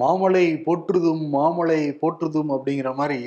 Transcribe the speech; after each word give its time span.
மாமலை 0.00 0.42
போற்றுதும் 0.64 1.22
மாமலை 1.34 1.78
போற்றுதும் 2.00 2.50
அப்படிங்கிற 2.54 2.90
மாதிரி. 2.94 3.18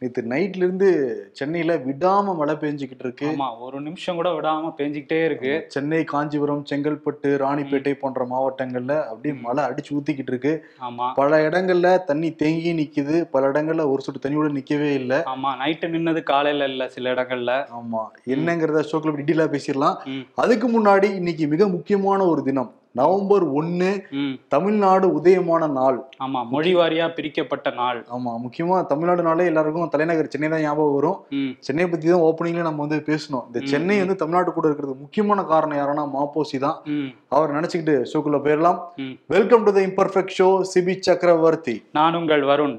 நேற்று 0.00 0.22
நைட்ல 0.32 0.64
இருந்து 0.64 0.88
சென்னையில 1.32 1.72
விடாம 1.86 2.34
மழை 2.36 2.54
பெஞ்சுக்கிட்டு 2.56 3.04
இருக்கு 3.06 3.28
ஒரு 3.66 3.78
நிமிஷம் 3.80 4.18
கூட 4.20 4.30
விடாம 4.34 4.72
பேஞ்சிக்கிட்டே 4.78 5.20
இருக்கு. 5.24 5.52
சென்னை 5.68 6.00
காஞ்சிபுரம் 6.04 6.64
செங்கல்பட்டு 6.70 7.30
ராணிப்பேட்டை 7.44 7.94
போன்ற 7.94 8.26
மாவட்டங்கள்ல 8.26 8.96
அப்படியே 9.10 9.34
மழை 9.44 9.64
அடிச்சு 9.64 9.94
ஊத்திக்கிட்டு 9.96 10.32
இருக்கு 10.34 10.52
ஆமா. 10.88 11.08
பல 11.14 11.40
இடங்கள்ல 11.48 11.88
தண்ணி 12.04 12.30
தேங்கி 12.34 12.72
நிக்குது. 12.74 13.16
பல 13.30 13.50
இடங்கள்ல 13.52 13.88
ஒரு 13.92 14.02
சொட்டு 14.02 14.22
தண்ணியோட 14.24 14.50
நிக்கவே 14.58 14.90
இல்லை. 14.94 15.20
ஆமா 15.32 15.52
நைட்டு 15.62 15.92
நின்னது 15.94 16.22
காலையில 16.24 16.70
இல்ல 16.72 16.88
சில 16.88 17.12
இடங்கள்ல. 17.14 17.52
ஆமா 17.78 18.02
என்னங்கிறத 18.34 18.86
ஷோக்கில் 18.90 19.18
டீட்டெயிலா 19.18 19.48
பேசிடலாம். 19.54 19.98
அதுக்கு 20.36 20.68
முன்னாடி 20.68 21.10
இன்னைக்கு 21.14 21.46
மிக 21.46 21.68
முக்கியமான 21.68 22.20
ஒரு 22.24 22.42
தினம். 22.42 22.72
நவம்பர் 23.00 23.44
ஒன்னு 23.58 23.88
தமிழ்நாடு 24.54 25.06
உதயமான 25.18 25.68
நாள். 25.78 25.98
ஆமா 26.24 26.40
மொழி 26.52 26.72
வாரியா 26.78 27.06
பிரிக்கப்பட்ட 27.16 27.68
நாள். 27.80 28.00
ஆமா 28.16 28.32
முக்கியமா 28.44 28.76
தமிழ்நாடுனாலே 28.92 29.48
எல்லாருக்கும் 29.50 29.92
தலைநகர் 29.94 30.32
சென்னை 30.34 30.50
தான் 30.54 30.64
ஞாபகம் 30.66 30.96
வரும். 30.98 31.18
சென்னை 31.68 31.86
பத்தி 31.88 32.06
தான் 32.12 32.24
ஓப்பனிங்ல 32.28 32.68
நம்ம 32.68 32.86
வந்து 32.86 33.00
பேசணும். 33.10 33.44
இந்த. 33.48 33.62
சென்னை 33.72 33.98
வந்து 34.02 34.20
தமிழ்நாட்டு 34.22 34.56
கூட 34.56 34.66
இருக்கிறது 34.70 34.96
முக்கியமான 35.04 35.42
காரணம் 35.52 35.80
யாருன்னா 35.80 36.06
மாப்போசி 36.16 36.58
தான். 36.66 36.78
அவர் 37.36 37.56
நினைச்சுக்கிட்டு 37.58 37.96
ஷோக்குள்ள 38.12 38.40
போயிடலாம். 38.46 38.80
Welcome 39.36 39.66
to 39.68 39.72
the 39.78 39.82
imperfect 39.90 40.36
show 40.40 40.48
Sibi 40.74 40.96
Chakravarthy. 41.08 41.76
நான் 41.98 42.18
உங்கள் 42.22 42.44
வருண். 42.52 42.76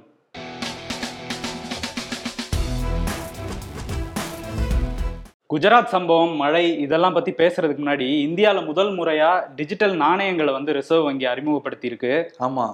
குஜராத் 5.50 5.92
சம்பவம் 5.94 6.36
மழை 6.36 6.64
இதெல்லாம் 6.84 7.14
பத்தி 7.14 7.32
பேசுறதுக்கு 7.32 7.82
முன்னாடி 7.82 8.06
இந்தியால 8.28 8.60
முதல் 8.66 8.90
முறையா 8.98 9.28
டிஜிட்டல் 9.56 9.94
நாணயங்களை 9.96 10.54
வந்து 10.54 10.72
ரிசர்வ் 10.74 11.04
வங்கி 11.08 11.26
அறிமுகப்படுத்தி 11.26 11.86
இருக்கு 11.88 12.14
ஆமா. 12.46 12.66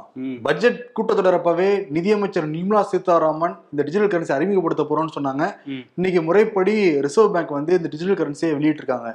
பட்ஜெட் 0.45 0.79
கூட்டத்தொடர் 0.97 1.37
அப்பவே 1.39 1.67
நிதியமைச்சர் 1.95 2.47
நிர்மலா 2.53 2.81
சீதாராமன் 2.91 3.55
இந்த 3.71 3.83
டிஜிட்டல் 3.87 4.11
கரன்சி 4.13 4.33
அறிமுகப்படுத்த 4.37 4.85
போறோம்னு 4.89 5.15
சொன்னாங்க. 5.17 5.43
இன்னைக்கு 5.97 6.21
முறைப்படி 6.21 6.75
ரிசர்வ் 7.07 7.33
பேங்க் 7.35 7.51
வந்து 7.51 7.73
இந்த 7.79 7.91
டிஜிட்டல் 7.95 8.19
கரன்சியை 8.21 8.53
வெளியிட்டிருக்காங்க. 8.59 9.11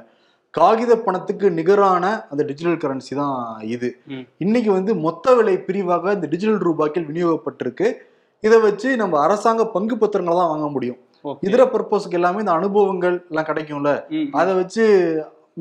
காகித 0.53 0.91
பணத்துக்கு 1.07 1.51
நிகரான 1.51 2.05
அந்த 2.31 2.43
டிஜிட்டல் 2.51 2.79
கரன்சி 2.83 3.15
தான் 3.15 3.35
இது. 3.75 3.89
இன்னைக்கு 4.37 4.71
வந்து 4.71 4.95
மொத்த 5.07 5.35
விலை 5.35 5.57
பிரிவாக 5.57 6.13
இந்த 6.13 6.27
டிஜிட்டல் 6.35 6.61
ரூபாய்க்கில் 6.69 7.09
விநியோகப்பட்டிருக்கு. 7.09 7.89
இதை 8.43 8.59
வச்சு 8.59 8.95
நம்ம 8.95 9.19
அரசாங்க 9.25 9.65
பங்கு 9.75 9.97
பத்திரங்களை 9.97 10.37
தான் 10.37 10.53
வாங்க 10.53 10.67
முடியும். 10.77 10.99
இதர 11.41 11.63
பர்பஸ்க்கு 11.63 12.17
எல்லாமே 12.19 12.39
இந்த 12.39 12.51
அனுபவங்கள் 12.51 13.25
எல்லாம் 13.29 13.45
கிடைக்கும்ல? 13.45 13.91
அதை 14.31 14.53
வச்சு 14.53 14.85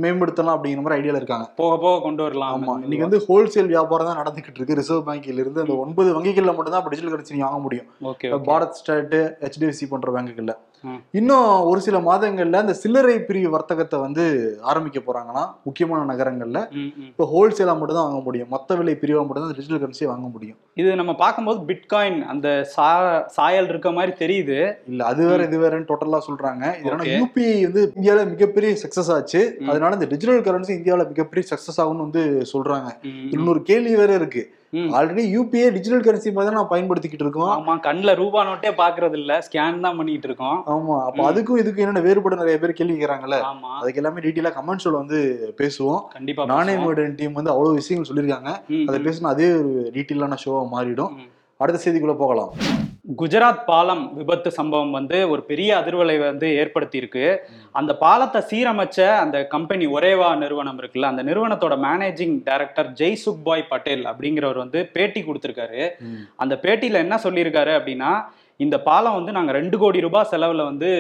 மேம்படுத்தலாம் 0.01 0.57
அப்படிங்கிற 0.57 0.81
மாதிரி 0.81 0.97
ஐடியால 0.97 1.17
இருக்காங்க. 1.17 1.51
போக 1.57 1.79
போக 1.79 2.03
கொண்டு 2.03 2.23
வரலாம். 2.23 2.55
ஆமா. 2.55 2.73
இன்னைக்கு 2.83 3.09
வந்து 3.09 3.21
ஹோல்சேல் 3.29 3.67
வியாபாரம் 3.67 4.07
தான் 4.07 4.19
நடந்துகிட்டு 4.19 4.55
இருக்கு. 4.55 4.75
ரிசர்வ் 4.75 5.09
பேங்க்ல 5.09 5.41
இருந்து 5.45 5.61
அந்த 5.61 5.77
ஒன்பது 5.77 6.21
வங்கிகள்ல 6.21 6.55
மட்டும் 6.55 6.75
தான் 6.75 6.89
டிஜிட்டல் 6.89 7.15
கரன்சி 7.15 7.39
வாங்க 7.39 7.59
முடியும். 7.59 7.87
பாரத் 8.49 8.77
ஸ்டேட் 8.81 9.15
ஹெச்டிஎஃப்சி 9.15 9.89
போன்ற 9.89 10.13
பேங்குகள்ல. 10.13 10.55
இன்னும் 11.21 11.49
ஒரு 11.71 11.81
சில 11.87 12.01
மாதங்கள்ல 12.09 12.63
இந்த 12.65 12.77
சில்லறை 12.83 13.17
பிரிவு 13.29 13.51
வர்த்தகத்தை 13.55 13.99
வந்து 14.05 14.25
ஆரம்பிக்க 14.71 14.99
போறாங்கன்னா 15.07 15.45
முக்கியமான 15.69 16.07
நகரங்கள்ல 16.13 16.61
இப்போ 17.09 17.27
ஹோல்சேலா 17.33 17.77
மட்டும் 17.79 17.99
தான் 17.99 18.09
வாங்க 18.09 18.23
முடியும் 18.29 18.51
மொத்த 18.57 18.77
விலை 18.81 18.97
பிரிவா 19.03 19.25
மட்டும் 19.27 19.45
தான் 19.45 19.57
டிஜிட்டல் 19.59 19.83
கரன்சியை 19.83 20.11
வாங்க 20.13 20.29
முடியும் 20.35 20.59
இது 20.81 20.89
நம்ம 21.01 21.13
பார்க்கும்போது 21.23 21.61
பிட்காயின் 21.71 22.21
அந்த 22.33 22.49
சாயல் 23.37 23.71
இருக்க 23.73 23.91
மாதிரி 23.99 24.13
தெரியுது 24.23 24.59
இல்ல 24.91 25.05
அது 25.13 25.23
வேற 25.31 25.43
இது 25.49 25.59
வேறன்னு 25.63 25.89
டோட்டலா 25.91 26.21
சொல்றாங்க 26.29 26.65
இதனால. 26.81 27.07
யூபிஐ 27.21 27.55
வந்து 27.67 27.83
இந்தியால 27.97 28.25
மிகப்பெரிய 28.33 28.71
சக்சஸ் 28.83 29.11
ஆச்சு. 29.17 29.41
அதனால 29.71 29.97
இந்த 29.99 30.09
டிஜிட்டல் 30.13 30.45
கரன்சி 30.49 30.73
இந்தியாவில 30.79 31.07
மிகப்பெரிய 31.13 31.45
சக்சஸ் 31.53 31.81
ஆகும்னு 31.83 32.07
வந்து 32.07 32.23
சொல்றாங்க. 32.53 32.91
இன்னொரு 33.37 33.63
கேள்வி 33.71 33.95
வேற 34.03 34.13
இருக்கு. 34.21 34.45
ஆல்ரெடி 34.77 35.23
யூபிஐ 35.37 35.71
டிஜிட்டல் 35.71 36.01
கரன்சி 36.01 36.33
மாதிரி 36.33 36.49
தான் 36.51 36.61
நான் 36.61 36.71
பயன்படுத்திக்கிட்டு 36.71 37.25
இருக்கோம். 37.25 37.51
ஆமா 37.51 37.81
கண்ணுல 37.81 38.15
ரூபா 38.15 38.45
நோட்டே 38.45 38.71
பாக்குறது 38.71 39.13
இல்ல 39.13 39.41
ஸ்கேன் 39.41 39.81
தான் 39.81 39.97
பண்ணிட்டு 39.97 40.29
இருக்கோம். 40.29 40.59
ஆமா 40.67 41.05
அப்ப. 41.05 41.23
அதுக்கும் 41.27 41.57
இதுக்கும் 41.57 41.79
என்னென்ன 41.79 42.01
வேறுபாடு 42.01 42.37
நிறைய 42.37 42.59
பேர் 42.59 42.73
கேள்வி 42.73 42.97
கேக்குறாங்கல்ல? 42.97 43.39
ஆமா. 43.43 43.73
அதுக்கு 43.79 43.97
எல்லாமே 43.97 44.21
டீட்டெயிலா 44.21 44.53
கமெண்ட்ஸ்ல 44.59 44.91
வந்து 44.91 45.19
பேசுவோம். 45.59 46.03
கண்டிப்பா 46.09 46.45
நானே. 46.45 46.77
மோடன் 46.77 47.15
டீம் 47.15 47.33
வந்து 47.33 47.51
அவ்வளவு 47.51 47.75
விஷயங்கள் 47.75 48.11
சொல்லியிருக்காங்க. 48.11 48.53
அதை 48.89 49.01
பேசினா 49.01 49.25
அதே 49.27 49.55
ஒரு 49.55 49.91
டீட்டெயிலான 49.95 50.39
ஷோவா 50.45 50.63
மாறிடும். 50.77 51.15
அடுத்த 51.61 51.79
செய்திக்குள்ள 51.83 52.15
போகலாம். 52.19 52.51
குஜராத் 53.21 53.61
பாலம் 53.67 54.03
விபத்து 54.15 54.51
சம்பவம் 54.57 54.91
வந்து 54.91 55.19
ஒரு 55.33 55.43
பெரிய 55.43 55.71
அதிர்வலை 55.77 56.17
வந்து 56.19 56.47
ஏற்படுத்தி 56.55 56.97
இருக்கு 56.99 57.27
அந்த 57.81 57.93
பாலத்தை 57.97 58.41
சீரமைச்ச 58.51 58.99
அந்த 59.25 59.37
கம்பெனி 59.55 59.87
ஒரேவா 59.87 60.31
நிறுவனம் 60.37 60.81
இருக்குல்ல 60.81 61.11
அந்த 61.13 61.23
நிறுவனத்தோட 61.29 61.75
மேனேஜிங் 61.87 62.35
டைரக்டர் 62.49 62.91
ஜெய் 63.01 63.23
சுக்பாய் 63.25 63.69
பட்டேல் 63.69 64.05
அப்படிங்கிறவர் 64.05 64.63
வந்து 64.65 64.83
பேட்டி 64.97 65.23
கொடுத்திருக்காரு. 65.23 65.85
அந்த 66.37 66.57
பேட்டியில 66.65 67.05
என்ன 67.07 67.19
சொல்லியிருக்காரு 67.25 67.75
அப்படின்னா 67.79 68.11
இந்த 68.61 68.77
பாலம் 68.85 69.17
வந்து 69.17 69.33
நாங்க 69.33 69.53
ரெண்டு 69.53 69.77
கோடி 69.79 69.99
ரூபாய் 70.05 70.29
செலவுல 70.31 70.63
வந்து 70.69 70.91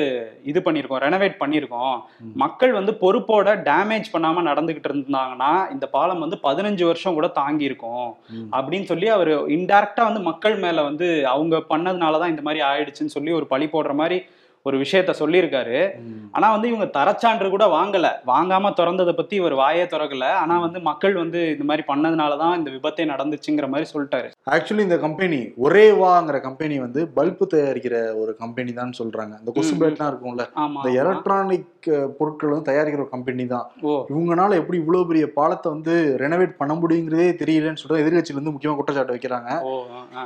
இது 0.44 0.58
பண்ணியிருக்கோம் 0.60 1.02
ரெனோவேட் 1.04 1.38
பண்ணியிருக்கோம். 1.38 1.94
மக்கள் 2.36 2.72
வந்து 2.72 2.92
பொறுப்போட 3.00 3.54
டேமேஜ் 3.68 4.12
பண்ணாம 4.14 4.42
நடந்துகிட்டு 4.48 4.90
இருந்தாங்கன்னா 4.90 5.52
இந்த 5.72 5.86
பாலம் 5.94 6.24
வந்து 6.24 6.38
பதினஞ்சு 6.44 6.84
வருஷம் 6.86 7.16
கூட 7.18 7.28
தாங்கி 7.38 7.68
இருக்கும் 7.68 8.06
ம். 8.34 8.48
அப்படின்னு 8.52 8.86
சொல்லி 8.86 9.08
அவர் 9.10 9.32
இன்டைரக்டா 9.56 10.04
வந்து 10.04 10.22
மக்கள் 10.28 10.56
மேல 10.58 10.82
வந்து 10.82 11.06
அவங்க 11.26 11.62
பண்ணதுனால 11.70 12.18
தான் 12.18 12.34
இந்த 12.34 12.42
மாதிரி 12.42 12.62
ஆயிடுச்சுன்னு 12.68 13.16
சொல்லி 13.16 13.32
ஒரு 13.32 13.48
பழி 13.48 13.68
போடுற 13.68 13.94
மாதிரி 13.94 14.18
ஒரு 14.66 14.78
விஷயத்த 14.78 15.15
சொல்லியிருக்காரு. 15.19 15.91
ஆனா 16.31 16.50
வந்து 16.50 16.72
இவங்க 16.72 17.00
தரச்சான்று 17.00 17.49
கூட 17.49 17.66
வாங்கல. 17.66 18.06
வாங்காம 18.27 18.72
திறந்ததை 18.77 19.12
பத்தி 19.12 19.37
இவர் 19.37 19.54
வாயே 19.54 19.87
திறக்கல. 19.87 20.25
ஆனா 20.25 20.59
வந்து 20.59 20.81
மக்கள் 20.81 21.15
வந்து 21.15 21.56
இந்த 21.60 21.65
மாதிரி 21.65 21.87
பண்ணதுனாலதான் 21.88 22.56
இந்த 22.56 22.71
விபத்தே 22.71 23.06
நடந்துச்சுங்கிற 23.06 23.69
மாதிரி 23.69 23.91
சொல்லிட்டாரு. 23.94 24.31
ஆக்சுவலி 24.50 24.78
இந்த 24.78 24.99
கம்பெனி 24.99 25.37
ஒரேவாங்கிற 25.37 26.41
கம்பெனி 26.41 26.81
வந்து 26.81 27.09
பல்பு 27.09 27.47
தயாரிக்கிற 27.54 28.16
ஒரு 28.16 28.37
கம்பெனி 28.38 28.72
தான் 28.72 28.93
சொல்றாங்க. 28.99 29.38
இந்த 29.38 29.53
கொசு. 29.54 29.75
பேட்லாம் 29.75 30.12
இருக்கும்ல. 30.12 30.49
இந்த. 30.77 30.91
எலக்ட்ரானிக் 30.91 32.15
பொருட்கள் 32.19 32.50
வந்து 32.50 32.72
தயாரிக்கிற 32.72 32.93
ஒரு 32.93 33.09
கம்பெனி 33.09 33.47
தான். 33.47 33.71
இவங்கனால 34.09 34.53
எப்படி 34.53 34.78
இவ்வளவு 34.78 35.06
பெரிய 35.06 35.33
பாலத்தை 35.34 35.72
வந்து 35.72 36.16
ரெனோவேட் 36.19 36.56
பண்ண 36.56 36.75
முடியுங்கிறதே 36.75 37.33
தெரியலன்னு 37.43 37.77
சொல்லிட்டு 37.77 38.16
எதிர்கட்சியில 38.16 38.38
இருந்து 38.38 38.50
முக்கியமா 38.50 38.75
குற்றச்சாட்டு 38.75 39.15
வைக்கிறாங்க. 39.15 39.50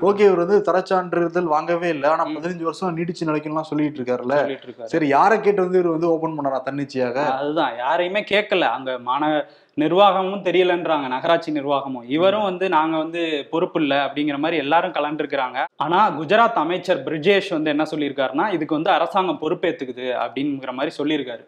ஓகே 0.03 0.21
இவர் 0.21 0.47
வந்து 0.47 0.73
தரச்சான்றிதழ் 0.73 1.43
வாங்கவே 1.43 1.89
இல்லை. 1.89 2.11
ஆனா. 2.11 2.27
பதினஞ்சு 2.27 2.63
வருஷம் 2.63 2.97
நீடிச்சு 2.97 3.25
நிலைக்கணும்லாம் 3.25 3.61
சொல்லிட்டு 3.61 3.99
இருக்காருல்ல 4.37 4.85
சரி 4.85 5.09
யாரை 5.09 5.41
கேட்டு 5.41 5.63
வந்து 5.63 5.79
இவர் 5.79 5.91
வந்து 5.91 6.11
ஓபன் 6.11 6.39
பண்ணாரா 6.39 6.63
தன்னிச்சையாக? 6.63 7.35
அதுதான் 7.35 7.77
யாரையுமே 7.77 8.21
கேட்கல. 8.21 8.61
அங்க 8.61 8.99
மாநகர 9.07 9.45
நிர்வாகமும் 9.75 10.43
தெரியலன்றாங்க 10.43 11.09
நகராட்சி 11.09 11.53
நிர்வாகமும். 11.53 12.05
இவரும் 12.07 12.43
வந்து 12.43 12.69
நாங்க 12.69 12.97
வந்து 12.97 13.47
பொறுப்பு 13.51 13.81
இல்லை 13.81 13.97
அப்படிங்கிற 13.97 14.39
மாதிரி 14.39 14.57
எல்லாரும் 14.57 14.93
கலந்துருக்கிறாங்க. 14.93 15.65
ஆனா 15.77 16.21
குஜராத் 16.21 16.53
அமைச்சர் 16.53 17.05
பிரிஜேஷ் 17.05 17.51
வந்து 17.51 17.71
என்ன 17.71 17.83
சொல்லியிருக்காருன்னா 17.91 18.53
இதுக்கு 18.53 18.75
வந்து 18.75 18.91
அரசாங்கம் 18.91 19.41
பொறுப்பேத்துக்குது 19.41 20.07
அப்படிங்கிற 20.27 20.73
மாதிரி 20.73 20.97
சொல்லியிருக்காரு. 20.99 21.45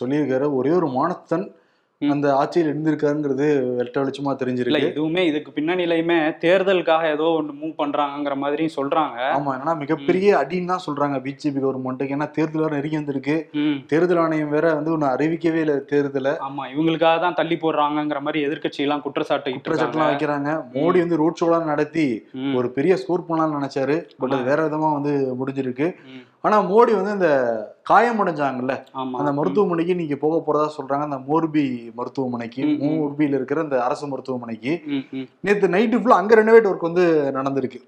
சொல்லியிருக்காரு. 0.00 0.54
ஒரே 0.54 0.70
ஒரு 0.70 0.86
மானத்தன். 0.86 1.57
அந்த 2.02 2.36
ஆட்சியில் 2.36 2.68
இருந்திருக்காருங்கிறது 2.70 3.46
வெட்ட 3.78 3.96
வெளிச்சமா 4.02 4.32
தெரிஞ்சிருக்கு. 4.42 4.90
இதுவுமே 4.90 5.22
இதுக்கு 5.26 5.50
பின்னணியிலையுமே 5.56 6.18
தேர்தலுக்காக 6.44 7.04
ஏதோ 7.12 7.24
ஒன்று 7.38 7.52
மூவ் 7.52 7.72
பண்றாங்கங்கிற 7.80 8.34
மாதிரியும் 8.36 8.74
சொல்றாங்க. 8.76 9.16
ஆமா 9.36 9.52
என்னன்னா 9.54 9.74
மிகப்பெரிய 9.76 10.36
அடின்னு 10.42 10.66
தான் 10.66 10.84
சொல்றாங்க 10.86 11.18
பிஜேபி 11.20 11.60
கவர்மெண்ட்டுக்கு 11.64 12.16
ஏன்னா 12.18 12.30
தேர்தல் 12.30 12.64
வேற 12.64 12.72
நெருங்கி 12.76 12.96
வந்திருக்கு. 12.96 13.36
தேர்தல் 13.86 14.16
ஆணையம் 14.16 14.48
வேற 14.48 14.74
வந்து 14.74 14.92
ஒன்னு 14.92 15.06
அறிவிக்கவே 15.06 15.60
இல்லை 15.60 15.76
தேர்தலை. 15.92 16.34
ஆமா 16.48 16.64
இவங்களுக்காக 16.74 17.18
தான் 17.20 17.34
தள்ளி 17.34 17.56
போடுறாங்கிற 17.56 18.20
மாதிரி 18.20 18.46
எதிர்க்கட்சி 18.48 18.86
எல்லாம் 18.86 19.04
குற்றச்சாட்டு 19.08 19.56
குற்றச்சாட்டுலாம் 19.58 20.12
வைக்கிறாங்க. 20.12 20.50
மோடி 20.76 20.98
வந்து 20.98 21.16
ரோட் 21.16 21.40
ஷோலாம் 21.42 21.70
நடத்தி 21.74 22.06
ஒரு 22.54 22.70
பெரிய 22.70 22.96
ஸ்கோர் 22.96 23.28
பண்ணலாம்னு 23.28 23.60
நினைச்சாரு. 23.60 23.98
பட் 24.20 24.32
அது. 24.32 24.44
வேற 24.44 24.68
விதமா 24.68 24.90
வந்து 24.92 25.14
முடிஞ்சிருக்கு. 25.42 25.88
ஆனா 26.44 26.56
மோடி 26.66 26.92
வந்து 26.96 27.14
இந்த 27.16 27.28
காயமடைஞ்சாங்கல்ல 27.88 28.74
அந்த 29.18 29.30
மருத்துவமனைக்கு 29.38 29.94
நீங்க 29.96 30.16
போக 30.16 30.36
போறதா 30.42 30.66
சொல்றாங்க 30.74 31.04
அந்த 31.06 31.18
மோர்பி 31.26 31.64
மருத்துவமனைக்கு. 31.98 32.62
மோர்பியில 32.94 33.38
இருக்கிற 33.38 33.60
அந்த 33.60 33.76
அரசு 33.84 34.04
மருத்துவமனைக்கு. 34.08 34.72
நேத்து 35.44 35.72
நைட்டு 35.74 36.00
ஃபுல்லா 36.00 36.20
அங்க 36.20 36.34
ரெனோவேட் 36.40 36.68
ஒர்க் 36.70 36.88
வந்து 36.88 37.04
நடந்திருக்கு 37.38 37.80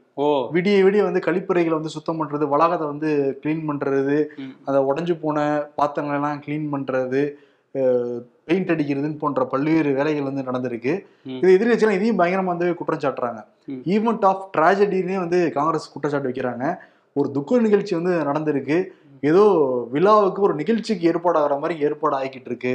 விடிய 0.55 0.79
விடிய 0.85 1.03
வந்து 1.05 1.21
கழிப்பறைகளை 1.27 1.75
வந்து 1.75 1.95
சுத்தம் 1.95 2.19
பண்றது 2.21 2.47
வளாகத்தை 2.49 2.87
வந்து 2.89 3.11
க்ளீன் 3.41 3.65
பண்றது 3.69 4.17
ம். 4.41 4.53
அந்த 4.67 4.81
உடைஞ்சு 4.89 5.17
போன 5.21 5.39
பாத்திரங்களை 5.79 6.19
எல்லாம் 6.19 6.43
க்ளீன் 6.45 6.69
பண்றது 6.73 7.23
பெயிண்ட் 8.49 8.73
அடிக்கிறதுன்னு 8.73 9.19
போன்ற 9.19 9.43
பல்வேறு 9.47 9.91
வேலைகள் 9.97 10.29
வந்து 10.29 10.47
நடந்திருக்கு. 10.47 10.93
இது 11.37 11.55
எதிர்கட்சியெல்லாம் 11.57 11.99
இதையும் 11.99 12.21
பயங்கரமா 12.21 12.53
வந்து 12.55 12.69
குற்றம் 12.75 13.03
சாட்டுறாங்க. 13.03 13.41
ஈவெண்ட் 13.93 14.25
ஆஃப் 14.27 14.43
ட்ராஜடினே 14.55 15.19
வந்து 15.19 15.41
காங்கிரஸ் 15.57 15.93
குற்றச்சாட்டு 15.93 16.31
வைக்கிறாங்க 16.31 16.65
ஒரு 17.13 17.31
துக்க 17.31 17.59
நிகழ்ச்சி 17.59 17.95
வந்து 17.95 18.13
நடந்திருக்கு. 18.31 18.79
ஏதோ 19.21 19.45
விழாவுக்கு 19.93 20.43
ஒரு 20.43 20.55
நிகழ்ச்சிக்கு 20.55 21.11
ஏற்பாடாகிற 21.13 21.61
மாதிரி 21.61 21.81
ஏற்பாடு 21.81 22.17
ஆகிக்கிட்டு 22.17 22.51
இருக்கு. 22.51 22.75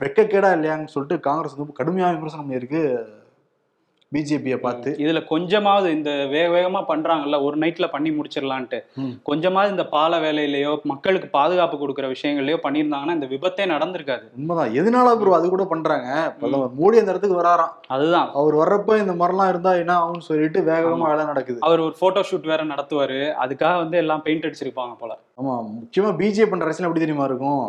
வெக்கக்கேடா 0.00 0.50
இல்லையான்னு 0.56 0.92
சொல்லிட்டு 0.94 1.20
காங்கிரஸ் 1.20 1.56
வந்து 1.56 1.72
கடுமையான 1.72 2.16
விமர்சனம் 2.16 2.50
இருக்கு 2.50 2.82
பிஜேபியை 4.12 4.56
பார்த்து. 4.56 4.90
இதுல 4.98 5.24
கொஞ்சமாவது 5.24 5.88
இந்த 5.92 6.10
வேக 6.26 6.46
வேகமா 6.56 6.80
பண்றாங்கல்ல 6.88 7.36
ஒரு 7.42 7.56
நைட்ல 7.58 7.86
பண்ணி 7.90 8.10
முடிச்சிடலான்ட்டு. 8.10 8.78
கொஞ்சமாவது 9.22 9.70
இந்த 9.70 9.84
பால 9.86 10.18
வேலையிலயோ 10.20 10.72
மக்களுக்கு 10.82 11.28
பாதுகாப்பு 11.28 11.76
கொடுக்குற 11.76 12.08
விஷயங்கள்லயோ 12.14 12.58
பண்ணியிருந்தாங்கன்னா 12.66 13.16
இந்த 13.18 13.28
விபத்தே 13.34 13.66
நடந்திருக்காது. 13.74 14.24
உண்மைதான். 14.38 14.74
எதனால 14.80 15.14
ப்ரோ 15.20 15.34
அது 15.34 15.48
கூட 15.48 15.64
பண்றாங்க? 15.64 16.08
மோடி 16.80 17.00
அந்த 17.02 17.12
இடத்துக்கு 17.14 17.40
வராராம். 17.40 17.72
அதுதான். 17.86 18.28
அவர் 18.32 18.54
வர்றப்ப 18.54 18.98
இந்த 18.98 19.12
மாதிரிலாம் 19.12 19.48
இருந்தா 19.48 19.74
என்ன 19.74 19.94
ஆகும்னு 20.00 20.28
சொல்லிட்டு 20.30 20.62
வேக 20.62 20.82
வேகமா 20.88 21.08
வேலை 21.12 21.24
நடக்குது. 21.24 21.58
அவர் 21.60 21.80
ஒரு 21.80 21.94
போட்டோ 21.98 22.24
ஷூட் 22.30 22.50
வேற 22.52 22.64
நடத்துவாரு. 22.64 23.20
அதுக்காக 23.44 23.76
வந்து 23.76 23.96
எல்லாம் 23.96 24.22
பெயிண்ட் 24.22 24.44
அடிச்சிருப்பாங்க 24.44 24.94
போல. 24.98 25.12
ஆமா. 25.40 25.54
முக்கியமா 25.76 26.12
பிஜேபி 26.20 26.50
பண்ற 26.50 26.66
அரசியல் 26.66 26.88
எப்படி 26.88 27.04
தெரியுமா 27.04 27.24
இருக்கும். 27.24 27.62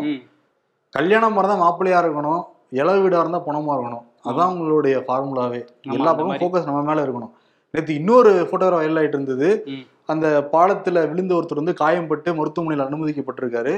கல்யாணம் 0.94 1.38
இருந்தா 1.38 1.56
மாப்பிள்ளையா 1.64 2.00
இருக்கணும். 2.04 2.42
இளவு 2.80 3.02
வீடா 3.02 3.20
இருந்தா 3.20 3.40
பணமா 3.48 3.74
இருக்கணும். 3.76 4.04
அதான் 4.30 4.52
உங்களுடைய 4.54 4.98
ஃபார்முலாவே 5.08 5.62
எல்லா 5.82 6.12
அந்த 6.12 6.12
பக்கம் 6.12 6.28
மாதிரி. 6.28 6.46
ஃபோக்கஸ் 6.46 6.70
நம்ம 6.70 6.82
மேல 6.82 7.06
இருக்கணும். 7.06 7.34
நேற்று 7.74 7.94
இன்னொரு 7.96 8.48
போட்டோ 8.52 8.70
வைரல் 8.70 9.00
ஆயிட்டு 9.02 9.18
இருந்தது. 9.18 9.50
அந்த 10.06 10.28
பாலத்துல 10.52 11.10
விழுந்த 11.10 11.34
ஒருத்தர் 11.36 11.62
வந்து 11.62 11.76
காயம்பட்டு 11.82 12.30
மருத்துவமனையில் 12.36 12.88
அனுமதிக்கப்பட்டிருக்காரு. 12.88 13.74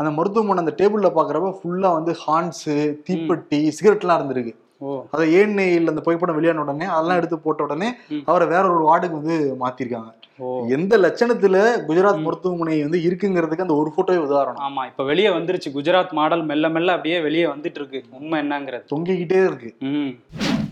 அந்த 0.00 0.10
மருத்துவமனை 0.10 0.60
அந்த 0.64 0.74
டேபிள்ல 0.80 1.08
பாக்குறப்ப 1.18 1.50
ஃபுல்லா 1.60 1.90
வந்து 1.98 2.12
ஹான்ஸ் 2.26 2.64
தீப்பெட்டி 3.06 3.60
சிகரெட்லாம் 3.78 4.18
இருந்திருக்கு. 4.20 4.54
ஓ. 4.80 5.04
அதை 5.10 5.36
ஏஎன்ஐயில் 5.36 5.88
அந்த 5.88 6.00
புகைப்படம் 6.00 6.34
வெளியான 6.34 6.60
உடனே 6.60 6.84
அதெல்லாம் 6.84 7.16
எடுத்து 7.16 7.38
போட்ட 7.38 7.62
உடனே. 7.62 7.94
அவரை 8.24 8.48
வேற 8.48 8.70
ஒரு 8.70 8.84
வார்டுக்கு 8.84 9.18
வந்து 9.20 9.56
மாத்திருக்காங்க. 9.60 10.10
ஓ. 10.38 10.66
எந்த 10.68 10.98
லட்சணத்துல 10.98 11.56
குஜராத். 11.88 12.22
மருத்துவமனை 12.22 12.82
வந்து 12.82 12.98
இருக்குங்கிறதுக்கு 12.98 13.60
அந்த 13.60 13.74
ஒரு 13.74 13.92
போட்டோவே 13.96 14.16
உதாரணம். 14.16 14.62
ஆமா 14.68 14.86
இப்ப 14.86 15.04
வெளியே 15.04 15.28
வந்துருச்சு. 15.28 15.70
குஜராத் 15.74 16.12
மாடல் 16.12 16.44
மெல்ல 16.44 16.68
மெல்ல 16.68 16.92
அப்படியே 16.92 17.20
வெளியே 17.20 17.44
வந்துட்டு 17.44 17.74
இருக்கு. 17.74 18.04
உண்மை 18.10 18.40
என்னங்கிறது. 18.40 18.84
தொங்கிக்கிட்டே 18.96 19.40
இருக்கு. 19.44 19.70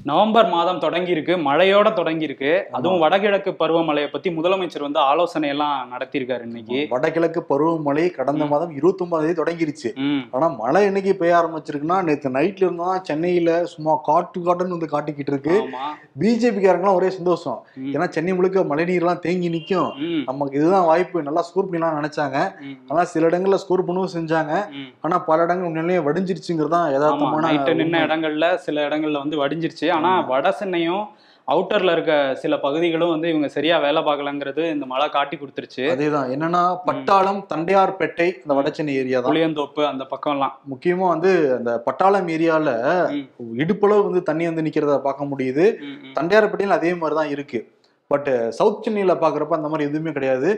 நவம்பர் 0.06 0.48
மாதம் 0.48 0.78
தொடங்கி 0.78 1.10
இருக்கு 1.10 1.36
மழையோட 1.36 1.92
தொடங்கி 1.92 2.24
இருக்கு 2.24 2.66
அதுவும் 2.72 2.98
வடகிழக்கு 2.98 3.50
பருவமழையை 3.50 4.06
பத்தி 4.06 4.30
முதலமைச்சர் 4.30 4.80
வந்து 4.80 4.98
ஆலோசனை 4.98 5.48
எல்லாம் 5.48 5.92
நடத்தியிருக்காரு 5.92 6.42
இன்னைக்கு. 6.42 6.86
வடகிழக்கு 6.90 7.46
பருவமழை 7.48 8.10
கடந்த. 8.10 8.44
மாதம் 8.46 8.70
இருபத்தி 8.70 9.04
ஒன்பதாம் 9.04 9.26
தேதி 9.26 9.42
தொடங்கிருச்சு. 9.42 9.90
ஆனா 10.30 10.48
மழை 10.48 10.86
என்னைக்கு 10.88 11.12
பெய்ய 11.12 11.34
ஆரம்பிச்சிருக்குன்னா 11.36 12.02
நேத்து 12.02 12.30
நைட்ல 12.30 12.64
இருந்தா 12.64 12.98
சென்னையில 12.98 13.64
சும்மா 13.64 14.00
காட்டு 14.02 14.40
காட்டுன்னு 14.40 14.76
வந்து 14.76 14.88
காட்டிக்கிட்டு 14.92 15.32
இருக்கு. 15.32 15.68
பிஜேபிக்காரங்களாம் 16.20 16.94
ஒரே 16.94 17.10
சந்தோஷம். 17.10 17.66
ஏன்னா 17.84 18.08
சென்னை 18.08 18.34
முழுக்க 18.34 18.64
மழை 18.64 18.84
நீர்லாம் 18.84 19.18
தேங்கி 19.18 19.50
நிக்கும். 19.50 19.94
ம். 19.96 20.22
நமக்கு 20.26 20.58
இதுதான் 20.58 20.84
வாய்ப்பு. 20.84 21.22
நல்லா 21.22 21.42
ஸ்கோர் 21.42 21.70
பண்ணலாம் 21.70 22.02
நினைச்சாங்க. 22.02 22.52
ஆனா 22.88 23.04
சில 23.04 23.26
இடங்கள்ல 23.26 23.54
ஸ்கோர் 23.54 23.86
பண்ணவும் 23.86 24.14
செஞ்சாங்க. 24.14 24.54
ஆனா 25.00 25.18
பல 25.18 25.42
இடங்கள் 25.42 25.66
உண்மையிலேயே 25.66 26.00
வடிஞ்சிருச்சுங்கிறதான் 26.00 26.86
ஆமா 26.86 26.94
யதார்த்தமான 26.96 27.44
நின்ன. 27.74 28.04
இடங்கள்ல 28.06 28.54
சில 28.54 28.88
இடங்கள்ல 28.88 29.18
வந்து 29.18 29.48
வடிஞ்சிருச்சு. 29.48 29.94
ஆனா 29.98 30.12
வட 30.32 30.48
சென்னையும் 30.60 31.04
அவுட்டர்ல 31.48 31.92
இருக்க 31.94 32.12
சில 32.42 32.54
பகுதிகளும் 32.64 33.12
வந்து 33.12 33.28
இவங்க 33.32 33.48
சரியா 33.56 33.76
வேலை 33.84 34.00
பார்க்கலங்கிறது 34.06 34.62
இந்த 34.74 34.86
மழை 34.92 35.06
காட்டி 35.08 35.36
கொடுத்துருச்சு. 35.36 35.84
அதேதான். 35.92 36.30
என்னன்னா 36.34 36.62
பட்டாளம் 36.88 37.38
தண்டையார்பேட்டை 37.52 38.26
அந்த 38.42 38.54
வடசென்னை 38.58 38.94
ஏரியா 39.00 39.18
தான். 39.20 39.30
புளியந்தோப்பு 39.30 39.82
அந்த 39.90 40.04
பக்கம்லாம். 40.14 40.54
முக்கியமா 40.72 41.06
வந்து 41.14 41.32
அந்த 41.58 41.72
பட்டாளம் 41.86 42.30
ஏரியால 42.36 42.68
இடுப்பளவு 43.64 44.06
வந்து 44.08 44.22
தண்ணி 44.30 44.46
வந்து 44.50 44.66
நிக்கிறத 44.68 44.96
பார்க்க 45.06 45.30
முடியுது. 45.32 45.66
தண்டையார்பேட்டையில் 46.18 46.78
அதே 46.78 46.92
மாதிரி 47.02 47.18
தான் 47.20 47.32
இருக்கு. 47.36 47.60
பட் 48.10 48.28
சவுத் 48.56 48.82
சென்னையில 48.84 49.12
பாக்குறப்ப 49.22 49.54
அந்த 49.58 49.68
மாதிரி 49.70 49.86
எதுவுமே 49.88 50.10
கிடையாது. 50.16 50.50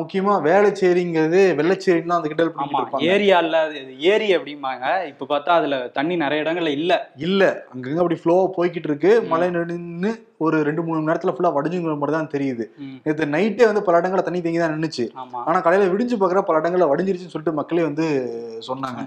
முக்கியமா 0.00 0.34
வேளச்சேரிங்கிறது 0.46 1.40
வெள்ளச்சேரின்னு 1.58 2.16
அந்த 2.16 2.28
ஆமா 2.28 2.46
பண்ணிட்டு 2.54 2.80
இருப்பாங்க. 2.82 3.08
ஏரியா 3.14 3.38
இல்ல 3.46 3.58
அது 3.66 3.80
ஏரி 4.12 4.28
அப்படிம்பாங்க. 4.36 4.84
இப்ப 5.12 5.28
பார்த்தா 5.32 5.58
அதுல 5.60 5.78
தண்ணி 5.98 6.16
நிறைய 6.24 6.44
இடங்கள்ல 6.44 6.72
இல்ல. 6.78 6.92
இல்ல 7.28 7.42
அங்கங்க 7.74 8.00
அப்படி 8.04 8.18
ஃப்ளோவா 8.22 8.46
போய்கிட்டு 8.56 8.90
இருக்கு. 8.92 9.12
மழை 9.32 9.48
நின்று 9.56 10.12
ஒரு 10.46 10.56
ரெண்டு 10.66 10.82
மூணு 10.86 10.98
மணி 10.98 11.08
நேரத்துல 11.10 11.32
ஃபுல்லா 11.34 11.50
வடிஞ்சுங்கிற 11.54 11.94
மாதிரி 12.00 12.14
தான் 12.16 12.32
தெரியுது. 12.34 12.64
நேற்று 13.06 13.24
நைட்டே 13.32 13.64
வந்து 13.70 13.82
பல 13.86 14.00
இடங்கள்ல 14.00 14.24
தண்ணி 14.26 14.40
தேங்கி 14.42 14.60
தான் 14.62 14.74
நின்னுச்சு. 14.74 15.04
ஆமா. 15.22 15.38
ஆனா 15.48 15.58
காலையில 15.64 15.88
விடிஞ்சு 15.92 16.16
பாக்குற 16.20 16.40
பல 16.48 16.60
இடங்கள்ல 16.60 16.86
வடிஞ்சிருச்சுன்னு 16.90 17.34
சொல்லிட்டு 17.34 17.58
மக்களே 17.60 17.84
வந்து 17.88 18.04
சொன்னாங்க. 18.68 19.00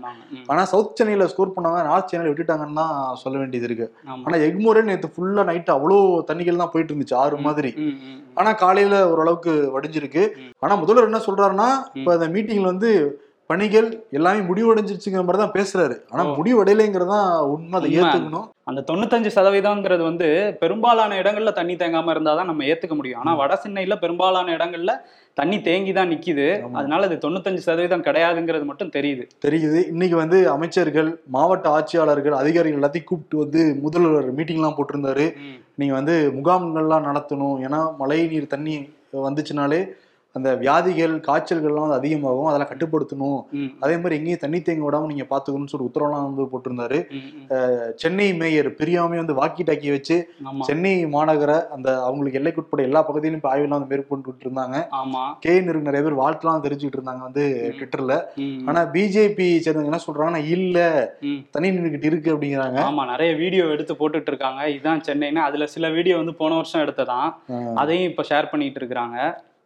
ஆனா 0.52 0.62
சவுத் 0.72 0.98
சென்னையில 1.00 1.28
ஸ்கோர் 1.34 1.56
பண்ணாங்க 1.56 1.82
நார்த் 1.90 2.12
சென்னையில 2.12 2.32
விட்டுட்டாங்கன்னு 2.32 2.80
தான் 2.82 2.94
சொல்ல 3.24 3.38
வேண்டியது 3.42 3.68
இருக்கு. 3.70 3.88
ஆனா 4.26 4.38
எக்மோரே 4.48 4.84
நேற்று 4.90 5.14
ஃபுல்லா 5.16 5.46
நைட் 5.52 5.76
அவ்வளோ 5.78 6.00
தண்ணிகள் 6.32 6.62
தான் 6.64 6.74
போயிட்டு 6.76 6.94
இருந்துச்சு. 6.94 7.18
ஆறு 7.24 7.40
மாதிரி. 7.48 7.71
ம். 7.78 8.24
ஆனா 8.34 8.54
காலையில 8.54 9.10
ஓரளவுக்கு 9.10 9.80
வடிஞ்சிருக்கு. 9.80 10.24
ஆனா 10.60 10.76
முதல்வர் 10.76 11.04
என்ன 11.04 11.18
சொல்றாருன்னா 11.18 11.70
இப்ப 11.94 12.14
இந்த 12.14 12.28
மீட்டிங்ல 12.28 12.62
வந்து 12.62 13.22
பணிகள் 13.52 13.88
எல்லாமே 14.12 14.40
முடிவடைஞ்சிருச்சுங்கிற 14.40 15.22
மாதிரி 15.26 15.38
தான் 15.38 15.56
பேசுறாரு. 15.58 15.96
ஆனா 16.10 16.24
ஓ. 16.30 16.36
முடிவடையலைங்கிறதான் 16.38 17.30
உண்மை 17.54 17.80
அதை. 17.80 17.90
ஏத்துக்கணும். 18.00 18.48
அந்த 18.64 18.82
தொண்ணூத்தஞ்சு 18.88 19.30
சதவீதம்ங்கிறது 19.36 20.04
வந்து 20.04 20.28
பெரும்பாலான 20.60 21.16
இடங்கள்ல 21.22 21.52
தண்ணி 21.52 21.76
தேங்காம 21.76 22.12
இருந்தாதான் 22.12 22.50
நம்ம 22.52 22.64
ஏத்துக்க 22.64 22.96
முடியும். 22.96 23.20
ஆனா 23.20 23.34
வட 23.36 23.56
சென்னையில 23.56 23.98
பெரும்பாலான 23.98 24.56
இடங்கள்ல 24.58 24.92
தண்ணி 25.34 25.62
தேங்கி 25.62 25.94
தான் 25.94 26.10
நிக்குது. 26.10 26.48
அதனால 26.74 27.06
இது 27.06 27.30
தொண்ணூத்தஞ்சு 27.30 27.64
சதவீதம் 27.68 28.04
கிடையாதுங்கிறது 28.04 28.64
மட்டும் 28.64 28.94
தெரியுது. 28.96 29.24
தெரியுது. 29.46 29.88
இன்னைக்கு 29.88 30.18
வந்து 30.18 30.50
அமைச்சர்கள் 30.50 31.22
மாவட்ட 31.28 31.70
ஆட்சியாளர்கள் 31.70 32.32
அதிகாரிகள் 32.32 32.80
எல்லாத்தையும் 32.80 33.04
கூப்பிட்டு 33.04 33.38
வந்து 33.38 33.80
முதல்வர் 33.82 34.36
மீட்டிங்லாம் 34.36 34.78
போட்டிருந்தாரு. 34.78 35.28
நீங்க 35.76 35.94
வந்து 35.94 36.16
முகாம்கள்லாம் 36.36 37.08
நடத்தணும். 37.10 37.58
ஏன்னா 37.68 37.96
மழை 37.98 38.28
நீர் 38.28 38.48
தண்ணி 38.48 38.76
வந்துச்சுனாலே 39.14 39.80
அந்த 40.36 40.50
வியாதிகள் 40.56 41.14
காய்ச்சல்கள்லாம் 41.26 41.86
வந்து 41.86 41.98
அதிகமாகும். 42.00 42.50
அதெல்லாம் 42.50 42.70
கட்டுப்படுத்தணும். 42.70 43.40
அதே 43.84 43.96
மாதிரி 43.98 44.18
எங்கேயும் 44.20 44.42
தண்ணி 44.44 44.60
தேங்க 44.68 44.84
விடாம 44.86 45.10
நீங்க 45.10 45.26
பாத்துக்கணும்னு 45.32 45.72
சொல்லி 45.74 45.88
உத்தரவுலாம் 45.88 46.28
வந்து 46.28 46.46
போட்டிருந்தாரு. 46.52 47.00
சென்னை 48.04 48.28
மேயர் 48.34 48.70
பிரியாமே 48.80 49.18
வந்து 49.22 49.36
வாக்கி 49.40 49.64
டாக்கி 49.70 49.90
வச்சு 49.96 50.18
சென்னை 50.70 50.94
மாநகர 51.16 51.52
அந்த 51.76 51.90
அவங்களுக்கு 52.08 52.40
எல்லைக்குட்பட்ட 52.40 52.88
எல்லா 52.90 53.02
பகுதியிலும் 53.10 53.40
இப்போ 53.42 53.52
ஆய்வுலாம் 53.54 53.78
வந்து 53.78 53.92
மேற்கொண்டுட்டு 53.94 54.48
இருந்தாங்க 54.48 54.78
ஆமா. 55.02 55.24
கே 55.46 55.56
இருக்கு 55.58 55.90
நிறைய 55.90 56.04
பேர் 56.08 56.20
வாழ்த்துலாம் 56.22 56.66
தெரிஞ்சுட்டு 56.68 57.00
இருந்தாங்க 57.00 57.24
வந்து. 57.28 57.46
ட்விட்டர்ல. 57.78 58.16
ஆனா 58.70 58.84
பிஜேபி 58.96 59.50
சேர்ந்தவங்க 59.64 59.92
என்ன 59.92 60.02
சொல்றாங்கன்னா 60.08 60.44
இல்ல. 60.56 60.80
தண்ணி 61.56 61.76
நின்றுகிட்டு 61.76 62.10
இருக்கு 62.12 62.34
அப்படிங்கிறாங்க. 62.36 62.80
ஆமா 62.88 63.06
நிறைய 63.14 63.32
வீடியோ 63.44 63.66
எடுத்து 63.76 63.94
போட்டுட்டு 64.00 64.32
இருக்காங்க 64.34 64.62
இதுதான் 64.76 65.06
சென்னைன்னு 65.08 65.42
அதுல 65.48 65.68
சில 65.76 65.90
வீடியோ 65.90 66.18
வந்து 66.24 66.40
போன 66.42 66.56
வருஷம் 66.56 66.84
எடுத்ததான். 66.86 67.30
அதையும் 67.76 68.10
இப்ப 68.12 68.24
ஷேர் 68.32 68.52
பண்ணிட்டு 68.52 68.82
இருக்காங்க 68.84 69.18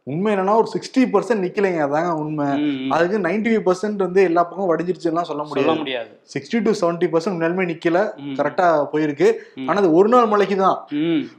உண்மை 0.07 0.33
என்னன்னா 0.33 0.55
ஒரு 0.61 0.69
சிக்ஸ்டி 0.73 1.03
பர்சன்ட் 1.13 1.43
நிக்கலைங்க. 1.45 1.79
அதாங்க 1.85 2.09
உண்மை. 2.23 2.47
அதுக்கு 2.95 3.17
நைன்டி 3.27 3.49
ஃபைவ் 3.51 3.63
பர்சன்ட் 3.67 4.01
வந்து 4.05 4.23
எல்லா 4.29 4.41
பக்கம் 4.43 4.69
வடிஞ்சிருச்சுலாம் 4.71 5.27
சொல்ல 5.29 5.45
சொல்ல 5.45 5.45
முடியாது. 5.51 5.79
முடியாது. 5.79 6.09
சிக்ஸ்டி 6.33 6.57
டு 6.65 6.71
செவன்டி 6.81 7.07
பர்சன்ட் 7.13 7.35
உண்மையுமே 7.37 7.65
நிக்கல. 7.71 7.99
கரெக்டா 8.39 8.67
போயிருக்கு. 8.91 9.27
ஆனா 9.67 9.77
அது 9.81 9.89
ஒரு 9.99 10.09
நாள் 10.09 10.29
மழைக்கு 10.33 10.55
தான். 10.55 10.77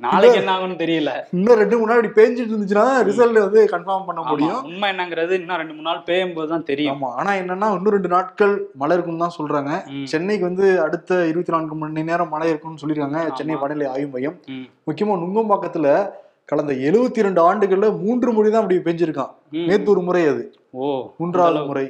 நாளைக்கு 0.07 0.41
என்ன 0.41 0.53
ஆகும்னு 0.57 0.79
தெரியல. 0.83 1.13
இன்னும் 1.37 1.61
ரெண்டு 1.63 1.79
மூணு 1.79 1.91
நாள் 1.93 2.03
இப்படி 2.03 2.15
பேஞ்சிட்டு 2.19 2.53
இருந்துச்சுன்னா 2.55 2.87
ரிசல்ட் 3.11 3.41
வந்து 3.47 3.63
கன்ஃபார்ம் 3.75 4.09
பண்ண 4.09 4.21
முடியும். 4.31 4.61
உண்மை 4.73 4.91
என்னங்கிறது 4.95 5.33
இன்னும் 5.41 5.61
ரெண்டு 5.63 5.77
மூணு 5.77 5.89
நாள் 5.91 6.03
பெய்யும் 6.11 6.35
போது 6.35 6.51
தான் 6.55 6.69
தெரியும். 6.73 7.01
ஆமா. 7.03 7.13
ஆனா 7.23 7.33
என்னன்னா 7.43 7.71
இன்னும் 7.79 7.97
ரெண்டு 7.99 8.13
நாட்கள் 8.17 8.57
மழை 8.83 8.95
இருக்குன்னு 8.97 9.25
தான் 9.27 9.39
சொல்றாங்க. 9.39 10.05
சென்னைக்கு 10.15 10.45
வந்து 10.51 10.67
அடுத்த 10.89 11.27
இருபத்தி 11.33 11.55
நான்கு 11.57 11.75
மணி 11.75 12.09
நேரம் 12.13 12.29
மழை 12.29 12.49
இருக்கும்னு 12.49 12.83
சொல்லியிருக்காங்க. 12.85 13.21
ஆமா. 13.31 13.39
சென்னை 13.41 13.57
வானிலை 13.65 13.87
ஆய்வு 13.95 14.13
மையம். 14.17 14.39
முக்கியமா 14.89 15.23
நுங்கம்பாக்கத்துல 15.25 15.89
கடந்த 16.51 16.73
எழுபத்தி 16.73 17.23
ரெண்டு 17.27 17.41
ஆண்டுகள்ல 17.49 17.99
மூன்று 18.03 18.33
முறை 18.33 18.51
தான் 18.51 18.63
அப்படி 18.63 18.77
பெஞ்சிருக்கான். 18.79 19.33
நேத்து 19.69 19.91
ஒரு 19.91 20.01
முறை 20.01 20.27
அது. 20.27 20.43
ஓ 20.71 20.89
மூன்றாவது. 21.19 21.55
முறை. 21.67 21.87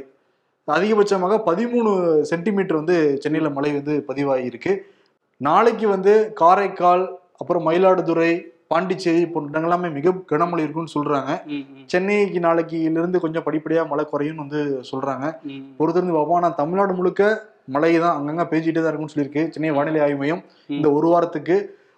அதிகபட்சமாக 0.69 1.35
பதிமூணு 1.49 1.91
சென்டிமீட்டர் 2.23 2.77
வந்து 2.77 3.19
சென்னையில 3.21 3.51
மழை 3.51 3.73
வந்து 3.73 4.05
பதிவாகியிருக்கு 4.09 4.73
நாளைக்கு 5.37 5.89
வந்து 5.89 6.33
காரைக்கால் 6.35 7.19
அப்புறம் 7.39 7.67
மயிலாடுதுறை 7.67 8.31
பாண்டிச்சேரி 8.69 9.27
போன்ற 9.27 9.51
இடங்கள் 9.51 9.71
எல்லாமே 9.71 9.89
மிக 9.89 10.13
கனமழை 10.31 10.63
இருக்கும்னு 10.63 10.95
சொல்றாங்க. 10.97 11.33
சென்னைக்கு 11.87 12.39
நாளைக்குல 12.39 12.99
இருந்து 13.01 13.21
கொஞ்சம் 13.21 13.45
படிப்படியா 13.45 13.89
மழை 13.89 14.05
குறையும்னு 14.13 14.45
வந்து 14.45 14.63
சொல்றாங்க. 14.93 15.27
பொறுத்திருந்து 15.79 16.17
பார்ப்போம். 16.17 16.39
ஆனா 16.43 16.49
தமிழ்நாடு 16.49 16.95
முழுக்க 16.95 17.23
மழை 17.65 17.99
தான் 17.99 18.17
அங்கங்க 18.19 18.45
பேஞ்சிட்டே 18.53 18.81
தான் 18.83 18.93
இருக்கும்னு 18.93 19.15
சொல்லியிருக்கு. 19.15 19.49
சென்னை 19.49 19.71
வானிலை 19.71 20.01
ஆய்வு 20.01 20.19
மையம். 20.19 20.43
இந்த 20.69 20.93
ஒரு 20.93 21.09
வாரத்துக்கு 21.09 21.57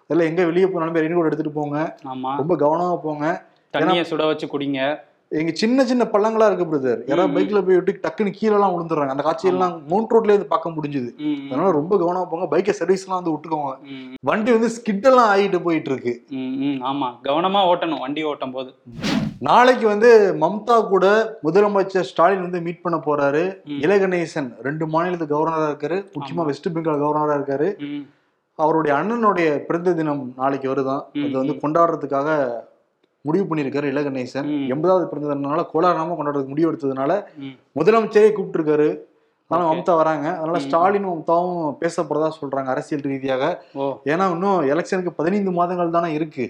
அதெல்லாம் 0.09 0.29
எங்க 0.29 0.45
வெளியே 0.45 0.65
போனாலுமே 0.65 1.01
ரெயின்கோட் 1.03 1.25
எடுத்துட்டு 1.25 1.51
போங்க. 1.51 1.97
ஆமா. 2.13 2.35
ரொம்ப 2.35 2.55
கவனமா 2.55 3.01
போங்க. 3.01 3.45
தண்ணியை 3.77 4.03
சுட 4.11 4.25
வச்சு 4.25 4.47
குடிங்க. 4.47 4.99
எங்க 5.31 5.51
சின்ன 5.51 5.85
சின்ன 5.85 6.03
பள்ளங்களா 6.13 6.45
இருக்கு 6.45 6.65
பிரதர் 6.69 7.01
யாராவது. 7.07 7.33
பைக்ல 7.33 7.59
போய் 7.65 7.75
விட்டு 7.75 7.99
டக்குன்னு 8.05 8.31
கீழே 8.31 8.53
எல்லாம் 8.53 8.73
விழுந்துடுறாங்க. 8.75 9.07
அந்த 9.07 9.23
காட்சியெல்லாம் 9.25 9.73
மவுண்ட் 9.87 10.11
ரோட்லயே 10.11 10.35
இருந்து 10.35 10.47
பார்க்க 10.47 10.69
முடிஞ்சுது. 10.69 11.09
அதனால 11.49 11.71
ரொம்ப 11.71 11.97
கவனமா 11.97 12.23
போங்க. 12.31 12.57
பைக்கை 12.57 12.69
சர்வீஸ் 12.69 13.03
எல்லாம் 13.03 13.23
வந்து 13.23 13.33
விட்டுக்கோங்க. 13.35 13.73
வண்டி 14.21 14.51
வந்து 14.51 14.69
ஸ்கிட் 14.77 15.05
எல்லாம் 15.05 15.29
ஆகிட்டு 15.35 15.63
போயிட்டு 15.63 15.91
இருக்கு 15.91 16.25
ஆமா. 16.91 17.09
கவனமா 17.23 17.61
ஓட்டணும் 17.71 17.99
வண்டி 17.99 18.23
ஓட்டும் 18.23 18.51
போது. 18.51 18.71
நாளைக்கு 19.39 19.87
வந்து 19.87 20.35
மம்தா 20.41 20.87
கூட 20.87 21.05
முதலமைச்சர் 21.43 22.09
ஸ்டாலின் 22.11 22.41
வந்து 22.41 22.61
மீட் 22.61 22.81
பண்ண 22.81 22.97
போறாரு. 23.05 23.43
இலகணேசன் 23.67 24.49
ரெண்டு 24.61 24.87
மாநிலத்து 24.87 25.33
கவர்னரா 25.33 25.67
இருக்காரு. 25.71 25.99
முக்கியமா. 26.15 26.45
வெஸ்ட் 26.45 26.69
பெங்கால் 26.69 27.03
கவர்னரா 27.03 27.37
இருக்காரு. 27.39 27.69
அவருடைய 28.59 28.93
அண்ணனுடைய 28.97 29.57
பிறந்த 29.59 29.93
தினம் 29.93 30.33
நாளைக்கு 30.37 30.67
வருதான் 30.73 31.03
அது 31.25 31.37
வந்து. 31.41 31.53
கொண்டாடுறதுக்காக 31.63 32.29
முடிவு 33.25 33.45
பண்ணியிருக்காரு 33.45 33.87
இலகணேசன். 33.93 34.49
எண்பதாவது 34.73 35.05
பிறந்த 35.05 35.35
தினம்னால 35.35 35.63
கோலாராம 35.73 36.17
கொண்டாடுறதுக்கு 36.19 36.53
முடிவு 36.53 36.71
எடுத்ததுனால. 36.71 37.11
முதலமைச்சரே 37.75 38.31
கூப்பிட்டுருக்காரு. 38.31 38.89
Okay. 39.51 39.67
மம்தா 39.67 39.95
வராங்க. 39.95 40.25
அதனால 40.37 40.57
ம். 40.57 40.63
ஸ்டாலினும் 40.65 41.13
மம்தாவும் 41.13 41.77
பேசப்படுறதா 41.81 42.27
சொல்றாங்க 42.41 42.69
அரசியல் 42.73 43.03
ரீதியாக. 43.03 43.43
ஏன்னா 44.05 44.31
இன்னும் 44.31 44.59
எலெக்ஷனுக்கு 44.69 45.09
பதினைந்து 45.15 45.51
மாதங்கள் 45.51 45.89
தானே 45.89 46.13
இருக்கு. 46.13 46.45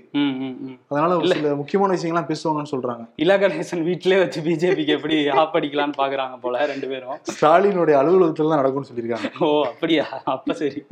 அதனால 0.90 1.16
ஒரு. 1.18 1.28
சில 1.28 1.56
முக்கியமான 1.56 1.94
விஷயங்கள்லாம் 1.94 2.30
பேசுவாங்கன்னு 2.32 2.72
சொல்றாங்க. 2.72 3.04
இல 3.16 3.38
கணேசன் 3.38 3.84
வீட்டிலே 3.84 4.18
வச்சு 4.18 4.42
பிஜேபிக்கு 4.42 4.96
எப்படி 4.98 5.28
ஆப்படிக்கலாம்னு 5.28 5.98
பாக்குறாங்க 5.98 6.38
போல 6.42 6.66
ரெண்டு 6.66 6.88
பேரும். 6.88 7.18
ஸ்டாலினுடைய 7.36 7.98
அலுவலகத்துல 8.02 8.50
தான் 8.50 8.62
நடக்கும்னு 8.62 8.92
சொல்லியிருக்காங்க. 8.92 9.32
ஓ 9.44 9.64
அப்படியா? 9.64 10.06
அப்ப 10.26 10.54
சரி. 10.54 10.84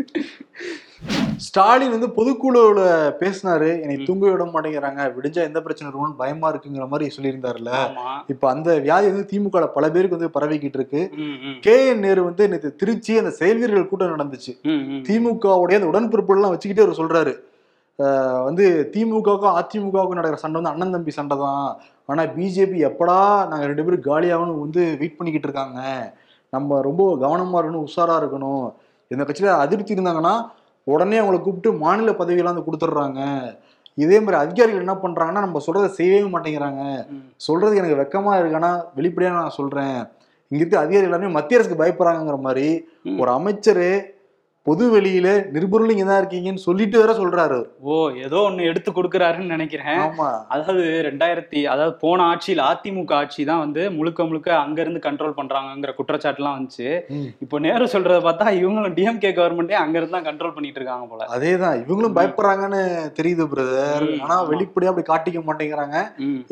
ஸ்டாலின் 1.45 1.93
வந்து 1.95 2.07
பொதுக்குழுல 2.07 2.81
பேசினாரு 3.19 3.67
என்னை. 3.81 3.95
தூங்க 4.07 4.23
விட 4.31 4.43
மாட்டேங்கிறாங்க 4.43 5.01
விடிஞ்சா 5.15 5.41
எந்த 5.49 5.61
பிரச்சனை 5.61 5.87
இருக்கும்னு 5.89 6.19
பயமா 6.21 6.47
இருக்குங்கிற 6.51 6.85
மாதிரி 6.87 7.11
சொல்லியிருந்தாருல்ல. 7.15 7.71
ஆமா. 7.81 8.07
இப்ப 8.27 8.49
அந்த 8.49 8.79
வியாதி 8.79 9.07
வந்து 9.11 9.27
திமுக 9.31 9.67
பல 9.75 9.91
பேருக்கு 9.91 10.17
வந்து 10.17 10.35
பரவிக்கிட்டு 10.37 10.79
இருக்கு. 10.79 11.01
கே 11.65 11.75
என் 11.87 11.99
நேரு 11.99 12.23
வந்து 12.23 12.49
நேற்று 12.49 12.75
திருச்சி 12.75 13.17
அந்த 13.17 13.33
செயல்வீரர்கள் 13.39 13.87
கூட்டம் 13.87 14.15
நடந்துச்சு. 14.15 14.53
திமுகவுடைய 15.09 15.79
அந்த 15.81 15.91
உடன்பிறப்புகள் 15.93 16.41
எல்லாம் 16.41 16.55
வச்சுக்கிட்டே 16.55 16.85
அவர் 16.87 16.99
சொல்றாரு. 17.01 17.35
வந்து 18.47 18.65
திமுகவுக்கும் 18.93 19.55
அதிமுகவுக்கும் 19.59 20.19
நடக்கிற 20.19 20.41
சண்டை 20.41 20.57
வந்து 20.61 20.73
அண்ணன் 20.73 20.95
தம்பி 20.95 21.11
சண்டை 21.11 21.37
தான். 21.37 21.77
ஆனா 22.05 22.23
பிஜேபி 22.35 22.77
எப்படா 22.89 23.19
நாங்க 23.51 23.65
ரெண்டு 23.65 23.85
பேரும் 23.85 24.07
காலியாகணும் 24.09 24.63
வந்து 24.65 24.81
வெயிட் 24.99 25.17
பண்ணிக்கிட்டு 25.17 25.49
இருக்காங்க. 25.49 25.79
நம்ம 26.49 26.81
ரொம்ப 26.81 27.03
கவனமா 27.23 27.59
இருக்கணும் 27.59 27.87
உஷாரா 27.87 28.15
இருக்கணும். 28.21 28.67
இந்த 29.11 29.23
கட்சியில 29.23 29.57
அதிருப்தி 29.63 29.95
இருந்தாங்கன்னா 29.95 30.35
உடனே 30.87 31.17
அவங்களை 31.21 31.39
கூப்பிட்டு 31.41 31.71
மாநில 31.85 32.11
பதவியெல்லாம் 32.19 32.53
வந்து 32.53 32.67
கொடுத்துட்றாங்க 32.67 33.21
இதே 33.97 34.17
மாதிரி 34.19 34.37
அதிகாரிகள் 34.43 34.83
என்ன 34.85 34.95
பண்றாங்கன்னா 35.03 35.43
நம்ம 35.45 35.61
சொல்றதை 35.65 35.87
செய்யவே 35.97 36.19
மாட்டேங்கிறாங்க. 36.33 36.81
சொல்றது 37.47 37.79
எனக்கு 37.79 37.99
வெக்கமா 38.01 38.33
இருக்கு 38.39 38.59
ஆனா 38.59 38.71
வெளிப்படையா 38.97 39.31
நான் 39.37 39.57
சொல்றேன் 39.59 39.97
இங்க 40.51 40.61
இருக்க 40.61 40.77
அதிகாரிகள் 40.79 41.09
எல்லாருமே 41.09 41.35
மத்திய 41.37 41.57
அரசுக்கு 41.57 41.81
பயப்படுறாங்கிற 41.83 42.37
மாதிரி. 42.47 42.67
ஒரு 43.21 43.31
அமைச்சரு 43.37 43.89
பொது 44.67 44.85
வெளியில 44.93 45.27
நிருபர்கள் 45.53 45.93
இங்க 45.93 46.05
தான் 46.05 46.19
இருக்கீங்கன்னு 46.21 46.63
சொல்லிட்டு 46.65 46.97
வேற 47.01 47.11
சொல்றாரு. 47.19 47.59
ஓ 47.83 47.93
ஏதோ 48.25 48.37
ஒண்ணு 48.47 48.61
எடுத்து 48.63 48.89
கொடுக்குறாருன்னு 48.91 49.53
நினைக்கிறேன். 49.55 50.01
அதாவது 50.49 50.83
ரெண்டாயிரத்தி 51.07 51.59
அதாவது 51.65 51.93
போன 52.01 52.25
ஆட்சியில் 52.31 52.61
அதிமுக 52.65 53.13
ஆட்சி 53.13 53.43
தான் 53.45 53.59
வந்து 53.59 53.83
முழுக்க 53.91 54.25
முழுக்க 54.25 54.49
அங்க 54.57 54.77
இருந்து 54.81 55.01
கண்ட்ரோல் 55.05 55.37
பண்றாங்கங்கிற 55.39 55.93
குற்றச்சாட்டுலாம் 55.99 56.57
வந்துச்சு. 56.57 56.89
ம். 57.11 57.29
இப்போ 57.41 57.59
நேரு 57.59 57.87
சொல்றத 57.87 58.19
பார்த்தா 58.27 58.47
இவங்களும் 58.59 58.95
டிஎம்கே 58.97 59.31
கவர்மெண்டே 59.31 59.77
அங்க 59.83 59.97
இருந்து 59.97 60.17
தான் 60.17 60.27
கண்ட்ரோல் 60.27 60.55
பண்ணிட்டு 60.55 60.81
இருக்காங்க 60.81 61.07
போல. 61.07 61.29
அதேதான். 61.35 61.77
இவங்களும். 61.83 62.17
பயப்படுறாங்கன்னு 62.17 62.81
தெரியுது 63.19 63.45
பிரதர் 63.53 64.07
ஆனா. 64.23 64.37
வெளிப்படையா 64.51 64.91
அப்படி 64.93 65.07
காட்டிக்க 65.07 65.41
மாட்டேங்கிறாங்க. 65.47 65.97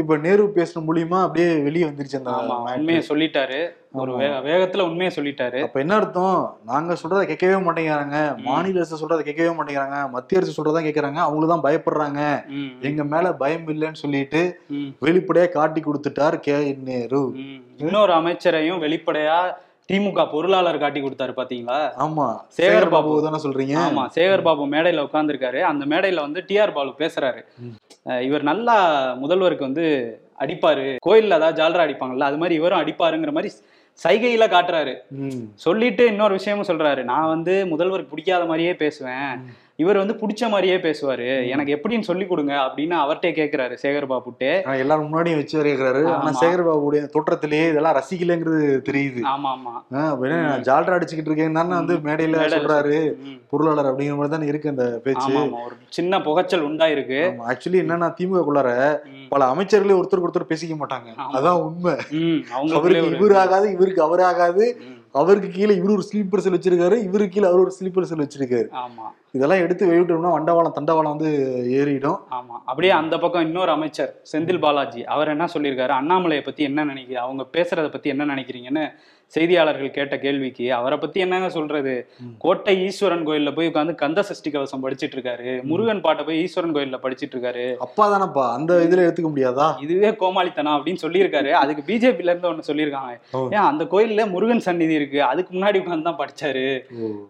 இப்ப 0.01 0.17
நேரு 0.17 0.45
பேசுன 0.57 0.85
மூலியமா 0.87 1.19
அப்படியே 1.23 1.49
வெளியே 1.61 1.87
வந்துருச்சு 1.89 2.21
அந்த. 2.21 2.37
உண்மையை 2.77 3.03
சொல்லிட்டாரு. 3.11 3.59
ஒரு 4.01 4.11
வேகத்துல 4.47 4.85
உண்மையை 4.89 5.11
சொல்லிட்டாரு. 5.15 5.59
அப்ப 5.65 5.79
என்ன 5.83 5.95
அர்த்தம்? 5.99 6.37
நாங்க 6.71 6.95
சொல்றதை 7.01 7.23
கேட்கவே 7.29 7.59
மாட்டேங்கிறாங்க. 7.65 8.17
மாநில 8.47 8.79
அரசு 8.81 9.01
சொல்றதை 9.01 9.23
கேட்கவே 9.27 9.51
மாட்டேங்கிறாங்க. 9.57 9.99
மத்திய 10.15 10.39
அரசு 10.39 10.55
சொல்றதா 10.57 10.81
கேட்கறாங்க. 10.85 11.19
அவங்களும் 11.25 11.53
தான் 11.53 11.65
பயப்படுறாங்க 11.67 12.21
எங்க 12.89 13.03
மேல 13.13 13.33
பயம் 13.43 13.69
இல்லைன்னு 13.75 14.03
சொல்லிட்டு 14.03 14.41
வெளிப்படையா 15.05 15.47
காட்டி 15.51 15.81
கொடுத்துட்டார் 15.81 16.37
கே. 16.47 16.57
நேரு. 16.89 17.23
இன்னொரு 17.83 18.13
அமைச்சரையும் 18.19 18.83
வெளிப்படையா 18.85 19.37
திமுக 19.89 20.21
பொருளாளர் 20.31 20.83
காட்டி 20.83 20.99
கொடுத்தாரு 21.01 21.33
பாத்தீங்களா? 21.39 21.79
ஆமா. 22.05 22.25
சேகர் 22.57 22.93
பாபு. 22.93 23.09
தானே 23.25 23.39
சொல்றீங்க? 23.43 23.75
ஆமா. 23.81 24.03
சேகர் 24.15 24.45
பாபு 24.47 24.63
மேடையில 24.71 25.03
உட்கார்ந்திருக்காரு. 25.07 25.59
அந்த 25.71 25.83
மேடையில 25.91 26.23
வந்து 26.27 26.41
டிஆர் 26.49 26.73
பாலு 26.77 26.93
பேசுறாரு. 27.01 27.41
இவர் 28.27 28.43
நல்லா 28.43 28.75
முதல்வருக்கு 29.23 29.67
வந்து 29.67 29.85
அடிப்பாரு. 30.39 30.85
கோயில்ல 31.07 31.37
ஏதாவது 31.39 31.59
ஜாலரா 31.61 31.85
அடிப்பாங்கல்ல 31.85 32.29
அது 32.29 32.39
மாதிரி 32.41 32.55
இவரும் 32.55 32.81
அடிப்பாருங்கிற 32.81 33.31
மாதிரி 33.31 33.51
சைகையில 34.03 34.45
காட்டுறாரு. 34.47 34.93
சொல்லிட்டு 35.55 36.05
இன்னொரு 36.05 36.33
விஷயமும் 36.33 36.67
சொல்றாரு. 36.67 37.03
நான் 37.03 37.27
வந்து 37.27 37.65
முதல்வருக்கு 37.65 38.09
பிடிக்காத 38.09 38.45
மாதிரியே 38.45 38.75
பேசுவேன். 38.75 39.63
இவர் 39.79 39.97
வந்து 39.97 40.13
பிடிச்ச 40.13 40.49
மாதிரியே 40.49 40.75
பேசுவாரு. 40.77 41.25
எனக்கு 41.47 41.71
எப்படின்னு 41.75 42.07
சொல்லி 42.09 42.25
கொடுங்க 42.27 42.53
அப்படின்னு 42.65 42.95
அவர்கிட்ட 42.99 43.29
கேக்குறாரு 43.39 43.75
சேகர் 43.81 44.07
பாபுட்டே. 44.11 44.51
எல்லாரும் 44.83 45.05
முன்னாடியும் 45.05 45.35
வச்சு 45.35 45.55
வரைகிறாரு 45.61 46.01
ஆனா. 46.11 46.31
சேகர் 46.41 46.63
பாபுடைய 46.67 47.01
தோற்றத்திலேயே 47.15 47.65
இதெல்லாம் 47.69 47.97
ரசிக்கலைங்கிறது 47.97 48.59
தெரியுது. 48.89 49.21
ஆமா 49.33 49.49
ஆமா 49.55 49.73
ஜால்ரா 50.67 50.95
அடிச்சுக்கிட்டு 50.97 51.31
இருக்கேன்னு 51.31 51.59
தானே 51.59 51.75
வந்து 51.75 51.97
மேடையில 52.07 52.37
சொல்றாரு. 52.55 52.99
பொருளாளர் 53.49 53.89
அப்படிங்கிற 53.91 54.15
மாதிரி 54.19 54.35
தானே 54.35 54.47
இருக்கு 54.47 54.69
அந்த 54.69 54.85
பேச்சு. 55.03 55.33
ஒரு 55.65 55.75
சின்ன 55.89 56.21
புகைச்சல் 56.21 56.65
உண்டாயிருக்கு. 56.69 57.19
ஆக்சுவலி 57.51 57.81
என்னன்னா 57.83 58.09
திமுக 58.19 58.43
குள்ளார. 58.47 58.69
பல 59.29 59.45
அமைச்சர்களே 59.53 59.97
ஒருத்தருக்கு 59.99 60.29
ஒருத்தர் 60.29 60.51
பேசிக்க 60.53 60.75
மாட்டாங்க. 60.81 61.09
அதான் 61.37 61.61
உண்மை. 61.67 61.95
அவருக்கு 62.79 63.17
இவர் 63.17 63.37
ஆகாது 63.43 63.71
இவருக்கு 63.71 64.03
அவர் 64.03 64.25
ஆகாது 64.31 64.65
அவருக்கு 65.11 65.49
கீழே 65.49 65.73
இவரு 65.75 65.93
ஒரு 65.97 66.05
ஸ்லீப்பர் 66.07 66.37
செல் 66.37 66.55
வச்சிருக்காரு 66.55 66.95
இவருக்கு 67.03 67.33
கீழே 67.35 67.47
அவர் 67.47 67.59
ஒரு 67.59 67.73
ஸ்லீப்பர் 67.77 68.09
செல் 68.09 68.23
வச்சிருக்காரு. 68.23 68.67
ஆமா. 68.81 69.05
இதெல்லாம் 69.35 69.59
எடுத்து 69.59 69.85
வெளியிட்டோம்னா 69.91 70.31
வண்டவாளம் 70.37 70.77
தண்டவாளம் 70.79 71.15
வந்து 71.15 71.29
ஏறிடும். 71.69 72.19
ஆமா. 72.31 72.55
அப்படியே 72.65 72.93
அந்த 72.93 73.17
பக்கம் 73.17 73.41
இன்னொரு 73.41 73.71
அமைச்சர் 73.71 74.11
செந்தில் 74.31 74.59
பாலாஜி 74.59 75.05
அவர் 75.05 75.27
என்ன 75.27 75.45
சொல்லியிருக்காரு? 75.53 75.93
அண்ணாமலையை 75.99 76.43
பத்தி 76.43 76.63
என்ன 76.63 76.85
நினைக்கிறீங்க 76.85 77.21
அவங்க 77.27 77.45
பேசுறத 77.53 77.91
பத்தி 77.91 78.09
என்ன 78.09 78.25
நினைக்கிறீங்கன்னு 78.25 78.85
செய்தியாளர்கள் 79.33 79.95
கேட்ட 79.95 80.15
கேள்விக்கு 80.23 80.65
அவரை 80.73 80.97
பத்தி 80.97 81.19
என்னங்க 81.23 81.49
சொல்றது. 81.49 81.93
கோட்டை 82.43 82.73
ஈஸ்வரன் 82.85 83.25
கோயில்ல 83.27 83.51
போய் 83.55 83.69
உட்காந்து 83.71 83.93
கந்த 84.01 84.21
சஷ்டி 84.29 84.49
கவசம் 84.51 84.83
படிச்சிட்டு 84.83 85.15
இருக்காரு. 85.17 85.51
முருகன் 85.71 86.01
பாட்டை 86.01 86.23
போய் 86.25 86.41
ஈஸ்வரன் 86.41 86.75
கோயில்ல 86.75 86.97
படிச்சிட்டு 87.05 87.35
இருக்காரு. 87.35 87.65
அப்பா 87.85 88.03
தானப்பா 88.11 88.43
அந்த 88.57 88.73
இதுல 88.87 89.03
எடுத்துக்க 89.05 89.29
முடியாதா? 89.33 89.67
இதுவே 89.85 90.11
கோமாளித்தனம் 90.21 90.75
அப்படின்னு 90.77 91.03
சொல்லியிருக்காரு. 91.05 91.51
அதுக்கு 91.61 91.83
பிஜேபில 91.89 92.31
இருந்து 92.31 92.51
ஒண்ணு 92.51 92.67
சொல்லியிருக்காங்க. 92.69 93.13
ஏன் 93.55 93.67
அந்த 93.71 93.83
கோயில்ல 93.93 94.29
முருகன் 94.33 94.65
சந்நிதி 94.67 94.95
இருக்கு. 94.99 95.19
அதுக்கு 95.31 95.51
முன்னாடி 95.57 95.81
உட்காந்து 95.83 96.07
தான் 96.09 96.19
படிச்சாரு. 96.21 96.65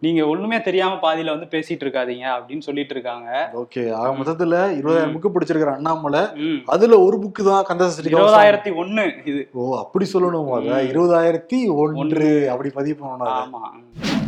நீங்க 0.05 0.21
ஒண்ணுமே 0.33 0.59
தெரியாம 0.61 0.99
பாதியில 1.05 1.35
வந்து 1.35 1.49
பேசிட்டு 1.55 1.85
இருக்காதீங்க 1.87 2.25
அப்படின்னு 2.35 2.67
சொல்லிட்டு 2.69 2.95
இருக்காங்க. 2.97 3.29
ஓகே. 3.63 3.83
ஆக 4.01 4.11
மொத்தத்துல 4.19 4.55
இருபதாயிரம் 4.79 5.15
புக்கு 5.15 5.33
படிச்சிருக்கிற 5.35 5.73
அண்ணாமலை. 5.77 6.23
அதுல 6.75 6.99
ஒரு 7.07 7.19
புக்கு 7.23 7.43
தான் 7.49 7.67
கந்தசஷ்டி 7.71 8.09
கவசம். 8.09 8.13
இருபதாயிரத்தி 8.13 8.73
ஒண்ணு 8.83 9.05
இது. 9.31 9.41
ஓ 9.53 9.77
அப்படி 9.83 10.05
சொல்லணும். 10.13 10.51
இருபதாயிரத்தி 10.91 11.59
ஒன்று. 11.93 12.49
அப்படி 12.49 12.69
பதிவு 12.69 13.05
பண்ணணும். 13.05 13.41
ஆமா. 13.41 13.61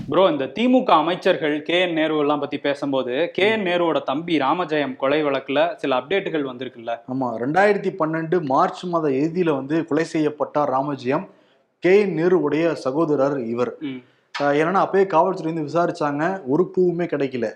ப்ரோ 0.09 0.29
இந்த 0.31 0.45
திமுக 0.55 0.85
அமைச்சர்கள் 0.85 1.61
கே 1.61 1.81
என் 1.81 1.93
நேரு 1.93 2.17
எல்லாம் 2.17 2.39
பத்தி 2.39 2.57
பேசும்போது 2.57 3.31
கே 3.33 3.49
என் 3.49 3.65
நேருவோட 3.65 4.03
தம்பி 4.03 4.37
ராமஜெயம் 4.39 4.95
கொலை 4.95 5.23
வழக்குல 5.23 5.75
சில 5.75 5.95
அப்டேட்டுகள் 5.99 6.45
வந்திருக்குல்ல. 6.51 6.93
ஆமா 7.13 7.29
ரெண்டாயிரத்தி 7.43 7.91
பன்னெண்டு 7.99 8.41
மார்ச் 8.41 8.83
மாத 8.83 9.09
இறுதியில 9.09 9.55
வந்து 9.55 9.85
கொலை 9.85 10.03
செய்யப்பட்டார் 10.03 10.69
ராமஜெயம் 10.69 11.25
கே 11.79 11.99
என் 11.99 12.17
நேருவுடைய 12.17 12.71
சகோதரர் 12.73 13.45
இவர். 13.45 13.73
ஏன்னா 14.35 14.81
அப்பயே 14.85 15.07
காவல்துறை 15.07 15.53
வந்து 15.53 15.67
விசாரிச்சாங்க 15.69 16.41
ஒரு 16.45 16.71
க்ளூவுமே 16.73 17.05
கிடைக்கல. 17.13 17.47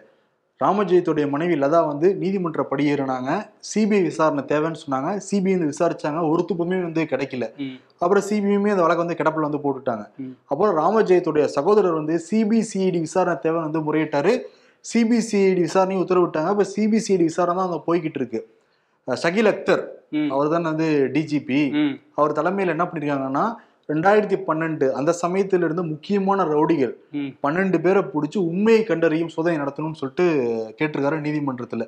ராமஜெயத்துடைய 0.64 1.26
மனைவி 1.34 1.56
லதா 1.64 1.80
வந்து 1.92 2.08
நீதிமன்ற 2.22 2.62
படியேறினாங்க. 2.72 3.30
சிபிஐ 3.70 4.02
விசாரணை 4.10 4.44
தேவைன்னு 4.52 4.82
சொன்னாங்க. 4.84 5.10
சிபிஐ 5.28 5.54
வந்து 5.58 5.70
விசாரிச்சாங்க. 5.74 6.20
ஒரு 6.32 6.42
துப்புமே 6.50 6.80
வந்து 6.88 7.04
கிடைக்கல. 7.12 7.46
அப்புறம் 8.04 8.26
சிபிஐயுமே 8.30 8.74
அந்த 8.74 8.84
வழக்கு 8.86 9.04
வந்து 9.06 9.18
கிடப்பில் 9.22 9.48
வந்து 9.48 9.64
போட்டுட்டாங்க. 9.66 10.04
அப்புறம் 10.52 10.76
ராமஜெயத்துடைய 10.82 11.46
சகோதரர் 11.58 12.00
வந்து 12.02 12.18
சிபிசிஐடி 12.30 13.02
விசாரணை 13.08 13.36
தேவை 13.46 13.60
வந்து 13.68 13.82
முறையிட்டாரு. 13.88 14.34
சிபிசிஐடி 14.92 15.62
விசாரணையும் 15.68 16.04
உத்தரவிட்டாங்க. 16.06 16.52
இப்போ 16.56 16.68
சிபிசிஐடி 16.76 17.26
விசாரணை 17.32 17.56
தான் 17.60 17.70
வந்து 17.70 17.86
போய்கிட்டு 17.90 18.20
இருக்கு. 18.22 18.42
ஷகீல் 19.08 19.52
அக்தர். 19.54 19.84
அவர் 20.34 20.54
தான் 20.54 20.70
வந்து 20.70 20.88
டிஜிபி 21.16 21.60
அவர் 22.20 22.38
தலைமையில் 22.38 22.74
என்ன 22.76 22.86
பண்ணிருக்காங்கன்னா 22.88 23.46
ரெண்டாயிரத்தி 23.94 24.38
பன்னெண்டு 24.48 24.90
அந்த 24.90 25.14
சமயத்துல 25.22 25.64
இருந்து 25.64 25.84
முக்கியமான 25.84 26.44
ரவுடிகள் 26.44 26.94
பன்னெண்டு 27.44 27.80
பேரை 27.82 28.04
பிடிச்சி 28.04 28.38
உண்மையை 28.38 28.84
கண்டறியும் 28.84 29.28
சோதனை 29.28 29.60
நடத்தணும்னு 29.60 30.00
சொல்லிட்டு 30.02 30.26
கேட்டிருக்காரு 30.80 31.20
நீதிமன்றத்துல. 31.28 31.88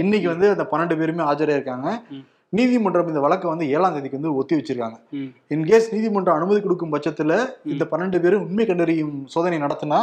இன்னைக்கு 0.00 0.28
வந்து 0.28 0.48
அந்த 0.48 0.66
பன்னெண்டு 0.70 0.98
பேருமே 0.98 1.22
ஆஜராயிருக்காங்க. 1.24 1.88
ம். 2.10 2.24
நீதிமன்றம் 2.58 3.10
இந்த 3.12 3.20
வழக்கை 3.24 3.46
வந்து 3.52 3.66
ஏழாம் 3.74 3.94
தேதிக்கு 3.96 4.18
வந்து 4.18 4.34
ஒத்தி 4.40 4.54
வச்சிருக்காங்க. 4.58 4.98
இன்கேஸ் 5.54 5.88
நீதிமன்றம் 5.94 6.36
அனுமதி 6.38 6.60
கொடுக்கும் 6.66 6.92
பட்சத்துல 6.94 7.32
இந்த 7.72 7.86
பன்னெண்டு 7.92 8.20
பேரும் 8.24 8.44
உண்மை 8.46 8.66
கண்டறியும் 8.70 9.16
சோதனை 9.34 9.58
நடத்தினா. 9.64 10.00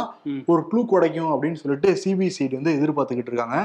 ஒரு 0.52 0.62
க்ளூ 0.72 0.82
கிடைக்கும் 0.92 1.32
அப்படின்னு 1.36 1.60
சொல்லிட்டு 1.62 1.90
சிபிசிஐடி 2.02 2.56
வந்து 2.60 2.76
எதிர்பார்த்துக்கிட்டு 2.78 3.32
இருக்காங்க. 3.32 3.58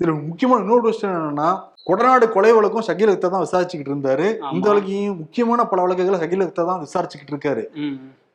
இதுல 0.00 0.14
முக்கியமான 0.28 0.64
இன்னொரு 0.66 0.86
விஷயம் 0.92 1.16
என்னன்னா 1.18 1.50
கொடநாடு 1.88 2.24
கொலை 2.34 2.50
வழக்கும் 2.54 2.86
ஷகீல் 2.88 3.12
அக்தர் 3.12 3.34
தான் 3.34 3.44
விசாரிச்சுக்கிட்டு 3.46 3.92
இருந்தாரு. 3.94 4.26
இந்த 4.54 4.66
வழக்கையும் 4.70 5.18
முக்கியமான 5.20 5.60
பல 5.70 5.80
வழக்குகளை 5.84 6.18
ஷகீல் 6.22 6.44
அக்தர் 6.46 6.72
தான் 6.72 6.82
விசாரிச்சுக்கிட்டு 6.86 7.34
இருக்காரு. 7.34 7.64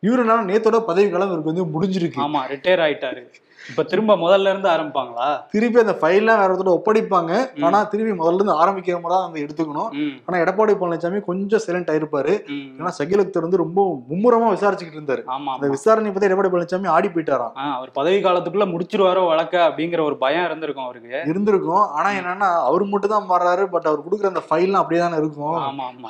இவருனால 0.08 0.46
நேத்தோட 0.52 0.80
பதவி 0.92 1.10
காலம் 1.10 1.32
இவருக்கு 1.32 1.54
வந்து 1.54 1.72
முடிஞ்சிருக்கு. 1.74 2.22
ஆமா 2.28 2.42
ரிட்டையர் 2.54 2.86
ஆயிட்டாரு. 2.86 3.24
இப்ப 3.70 3.84
திரும்ப 3.92 4.16
முதல்ல 4.24 4.52
இருந்து 4.52 4.70
ஆரம்பிப்பாங்களா? 4.72 5.28
திருப்பி 5.54 5.78
அந்த 5.84 5.94
ஃபைல்லாம் 6.00 6.40
வேற 6.42 6.50
ஒருத்தர் 6.54 6.76
ஒப்படைப்பாங்க. 6.78 7.32
ஆனா 7.68 7.78
திருப்பி 7.92 8.14
முதல்ல 8.20 8.40
இருந்து 8.40 8.58
ஆரம்பிக்கிற 8.64 8.98
மாதிரி 9.04 9.16
தான் 9.16 9.44
எடுத்துக்கணும். 9.46 9.90
ஆனா 10.26 10.42
எடப்பாடி 10.44 10.74
பழனிசாமி 10.82 11.20
கொஞ்சம் 11.30 11.64
சைலண்ட் 11.66 11.90
ஆயிருப்பாரு. 11.94 12.34
ஏன்னா 12.80 12.92
ஷகீல் 13.00 13.24
அக்தர் 13.24 13.48
வந்து 13.48 13.62
ரொம்ப 13.64 13.86
மும்முரமா 14.12 14.50
விசாரிச்சுக்கிட்டு 14.56 15.00
இருந்தாரு. 15.00 15.24
ஆமா 15.36 15.56
அந்த 15.58 15.70
விசாரணை 15.76 16.12
பத்தி 16.12 16.30
எடப்பாடி 16.30 16.54
பழனிசாமி 16.56 16.94
ஆடி 16.98 17.12
போயிட்டாராம். 17.16 17.56
அவர் 17.78 17.96
பதவி 18.00 18.20
காலத்துக்குள்ள 18.28 18.68
முடிச்சிருவாரோ 18.76 19.24
வழக்க 19.32 19.56
அப்படிங்கிற 19.70 20.04
ஒரு 20.10 20.18
பயம் 20.26 20.48
இருந்திருக்கும் 20.50 20.88
அவருக்கு. 20.88 21.18
இருந்திருக்கும். 21.34 21.86
ஆனா 21.98 22.12
என்னன்னா 22.22 22.52
அவர் 22.70 22.90
மட்டும் 22.94 23.16
தான் 23.18 23.30
மாறாரு 23.34 23.66
பட் 23.76 23.90
அவர் 23.92 24.06
கொடுக்குற 24.08 24.34
அந்த 24.34 24.46
ஃபைல்லாம் 24.50 24.84
அப்படியே 24.84 25.04
தானே 25.06 25.22
இருக்கும் 25.24 25.60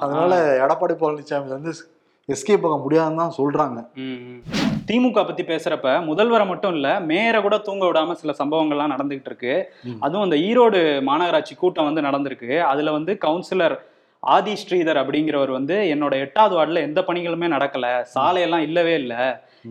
அதனால 0.06 0.44
எடப்பாடி 0.66 0.96
பழனிசாமி 1.04 1.56
வந்து 1.58 1.74
எஸ்கேப் 2.30 2.64
ஆக 2.68 2.78
முடியாதுன்னு 2.84 3.22
தான் 3.22 3.36
சொல்றாங்க. 3.40 3.80
திமுக 4.90 5.20
பத்தி 5.28 5.44
பேசுறப்ப 5.50 5.90
முதல்வரை 6.08 6.46
மட்டும் 6.52 6.74
இல்ல 6.78 6.88
மேயரை 7.10 7.40
கூட 7.46 7.56
தூங்க 7.68 7.84
விடாம 7.90 8.16
சில 8.22 8.34
சம்பவங்கள்லாம் 8.40 8.94
நடந்துகிட்டு 8.94 9.30
இருக்கு. 9.32 9.54
அதுவும் 10.06 10.26
அந்த 10.28 10.38
ஈரோடு 10.48 10.80
மாநகராட்சி 11.10 11.56
கூட்டம் 11.56 11.90
வந்து 11.90 12.06
நடந்திருக்கு 12.08 12.52
அதுல 12.72 12.94
வந்து 12.98 13.14
கவுன்சிலர் 13.26 13.76
ஆதி 14.24 14.54
ஸ்ரீதர் 14.62 15.00
அப்படிங்கிறவர் 15.02 15.52
வந்து 15.58 15.76
என்னோட 15.94 16.14
எட்டாவது 16.26 16.54
வார்டுல 16.58 16.82
எந்த 16.90 17.00
பணிகளுமே 17.10 17.48
நடக்கல 17.56 17.88
சாலையெல்லாம் 18.16 18.66
இல்லவே 18.68 18.96
இல்லை. 19.02 19.22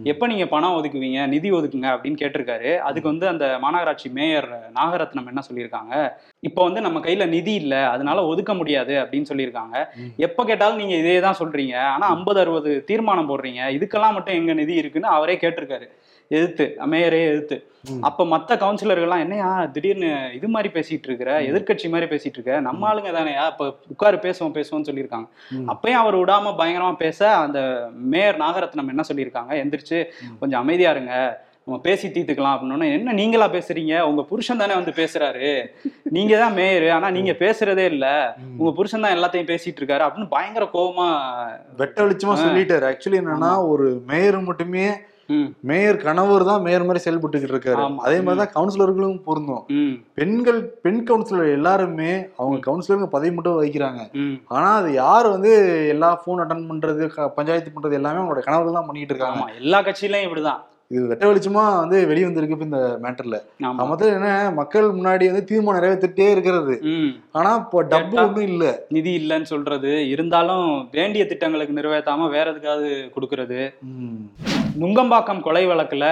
எப்ப 0.02 0.26
நீங்க 0.26 0.46
பணம் 0.46 0.76
ஒதுக்குவீங்க 0.78 1.26
நிதி 1.26 1.52
ஒதுக்குங்க 1.52 1.88
அப்படின்னு 1.94 2.20
கேட்டிருக்காரு. 2.22 2.76
அதுக்கு 2.78 3.08
வந்து 3.08 3.28
அந்த 3.28 3.58
மாநகராட்சி 3.62 4.10
மேயர் 4.12 4.48
நாகரத்னம் 4.80 5.26
என்ன 5.26 5.42
சொல்லியிருக்காங்க? 5.48 6.12
இப்போ 6.40 6.62
வந்து 6.62 6.80
நம்ம 6.80 6.98
கையில 6.98 7.26
நிதி 7.26 7.54
இல்ல 7.54 7.88
அதனால 7.88 8.26
ஒதுக்க 8.26 8.54
முடியாது 8.54 8.94
அப்படின்னு 8.94 9.30
சொல்லியிருக்காங்க. 9.32 9.76
எப்ப 10.16 10.44
கேட்டாலும் 10.44 10.76
நீங்க 10.76 10.96
இதே 10.96 11.20
தான் 11.20 11.38
சொல்றீங்க. 11.38 11.76
ஆனா 11.76 12.06
ஐம்பது 12.06 12.40
அறுபது 12.40 12.84
தீர்மானம் 12.84 13.30
போடுறீங்க. 13.30 13.62
இதுக்கெல்லாம் 13.78 14.12
மட்டும் 14.12 14.34
எங்க 14.34 14.52
நிதி 14.52 14.74
இருக்குன்னு 14.74 15.08
அவரே 15.08 15.36
கேட்டிருக்காரு. 15.36 15.88
எதிர்த்து 16.28 16.76
மேயரே 16.84 17.28
எதிர்த்து. 17.28 17.68
அப்ப 18.00 18.24
மத்த 18.24 18.52
கவுன்சிலர்கள்லாம் 18.52 19.18
என்னையா 19.18 19.66
திடீர்னு 19.66 20.30
இது 20.34 20.48
மாதிரி 20.48 20.80
பேசிட்டு 20.80 21.02
இருக்கிற 21.02 21.40
எதிர்க்கட்சி 21.40 21.88
மாதிரி 21.88 22.16
பேசிட்டு 22.16 22.38
இருக்க 22.38 22.60
நம்ம 22.60 22.94
ஆளுங்க 22.94 23.12
தானேயா? 23.18 23.46
இப்ப 23.46 23.74
உட்காரு 23.88 24.16
பேசுவோம் 24.16 24.54
பேசுவோம்னு 24.58 24.88
சொல்லியிருக்காங்க. 24.90 25.28
அப்பயும் 25.66 26.02
அவர் 26.02 26.16
விடாம 26.16 26.54
பயங்கரமா 26.58 26.94
பேச 26.96 27.34
அந்த 27.34 27.88
மேயர் 27.92 28.36
நாகரத்னம் 28.36 28.88
என்ன 28.88 29.02
சொல்லியிருக்காங்க? 29.08 29.48
எந்திரிச்சு. 29.48 30.06
கொஞ்சம் 30.38 30.60
அமைதியா 30.60 30.90
இருங்க. 30.90 31.44
நம்ம 31.66 31.80
பேசி 31.80 32.08
தீர்த்துக்கலாம். 32.08 32.56
அப்படின்னு 32.56 32.92
என்ன 32.92 33.12
நீங்களா 33.12 33.48
பேசுறீங்க? 33.48 34.00
உங்க 34.00 34.22
புருஷன் 34.22 34.56
தானே 34.56 34.74
வந்து 34.74 34.90
பேசுறாரு. 34.90 35.66
நீங்க 36.02 36.38
தான் 36.38 36.52
மேயர். 36.52 36.88
ஆனா 36.88 37.10
நீங்க 37.10 37.32
பேசுறதே 37.32 37.84
இல்ல. 37.84 38.36
உங்க 38.58 38.72
புருஷன் 38.72 39.00
தான் 39.00 39.16
எல்லாத்தையும் 39.18 39.50
பேசிட்டு 39.52 39.80
இருக்காரு. 39.80 40.06
அப்படின்னு 40.06 40.28
பயங்கர 40.28 40.68
கோவமா 40.72 41.06
வெட்ட 41.76 42.06
வெளிச்சமா 42.06 42.36
சொல்லிட்டாரு. 42.44 42.92
ஆக்சுவலி 42.92 43.20
என்னன்னா 43.22 43.68
ஒரு 43.68 44.02
மேயர் 44.06 44.40
மட்டுமே 44.40 44.90
மேயர் 45.70 45.98
கணவர் 46.06 46.46
தான் 46.50 46.64
மேயர் 46.66 46.86
மாதிரி 46.88 47.04
செயல்பட்டுக்கிட்டு 47.04 47.54
இருக்காரு. 47.56 47.84
அதே 48.06 48.18
மாதிரி 48.26 48.40
தான் 48.42 48.54
கவுன்சிலர்களும் 48.56 49.18
பொருந்தும். 49.28 49.64
பெண்கள் 50.20 50.60
பெண் 50.84 51.02
கவுன்சிலர் 51.10 51.54
எல்லாருமே 51.58 52.12
அவங்க 52.40 52.58
கவுன்சிலருங்க 52.68 53.08
பதவி 53.16 53.32
மட்டும் 53.36 53.58
வகிக்கிறாங்க. 53.60 54.02
ஆனா 54.56 54.68
அது 54.80 54.90
யார் 55.02 55.28
வந்து 55.34 55.52
எல்லா 55.94 56.10
ஃபோன் 56.22 56.42
அட்டன் 56.44 56.68
பண்றது 56.70 57.10
பஞ்சாயத்து 57.38 57.74
பண்றது 57.74 57.98
எல்லாமே 58.00 58.20
அவங்களோட 58.20 58.44
கணவர்கள் 58.46 58.78
தான் 58.78 58.88
பண்ணிட்டு 58.90 59.14
இருக்காங்க. 59.14 59.50
எல்லா 59.62 59.80
கட்சியிலயும் 59.88 60.28
இப்படிதான். 60.28 60.62
இது 60.90 61.02
வெட்ட 61.10 61.24
வெளிச்சமா 61.28 61.62
வந்து 61.80 61.98
வெளிய 62.10 62.24
வந்திருக்கு 62.26 62.56
இப்ப 62.56 62.66
இந்த 62.68 62.80
மேட்டர்ல 63.04 63.36
மொத்தம் 63.90 64.14
என்ன 64.16 64.30
மக்கள் 64.58 64.86
முன்னாடி 64.96 65.24
வந்து 65.30 65.48
தீர்மானம் 65.50 65.78
நிறைவேற்றிட்டே 65.78 66.26
இருக்கிறது. 66.34 66.74
ஆனா 67.38 67.50
இப்போ 67.62 67.82
டப்பு 67.92 68.16
ஒண்ணும் 68.24 68.48
இல்ல. 68.50 68.64
நிதி 68.96 69.12
இல்லைன்னு 69.20 69.48
சொல்றது? 69.52 69.92
இருந்தாலும் 70.14 70.66
வேண்டிய 70.98 71.24
திட்டங்களுக்கு 71.30 71.78
நிறைவேற்றாம 71.78 72.28
வேற 72.36 72.46
எதுக்காவது 72.54 72.90
கொடுக்கறது. 73.16 73.60
நுங்கம்பாக்கம் 74.82 75.44
கொலை 75.46 75.64
வழக்குல 75.72 76.06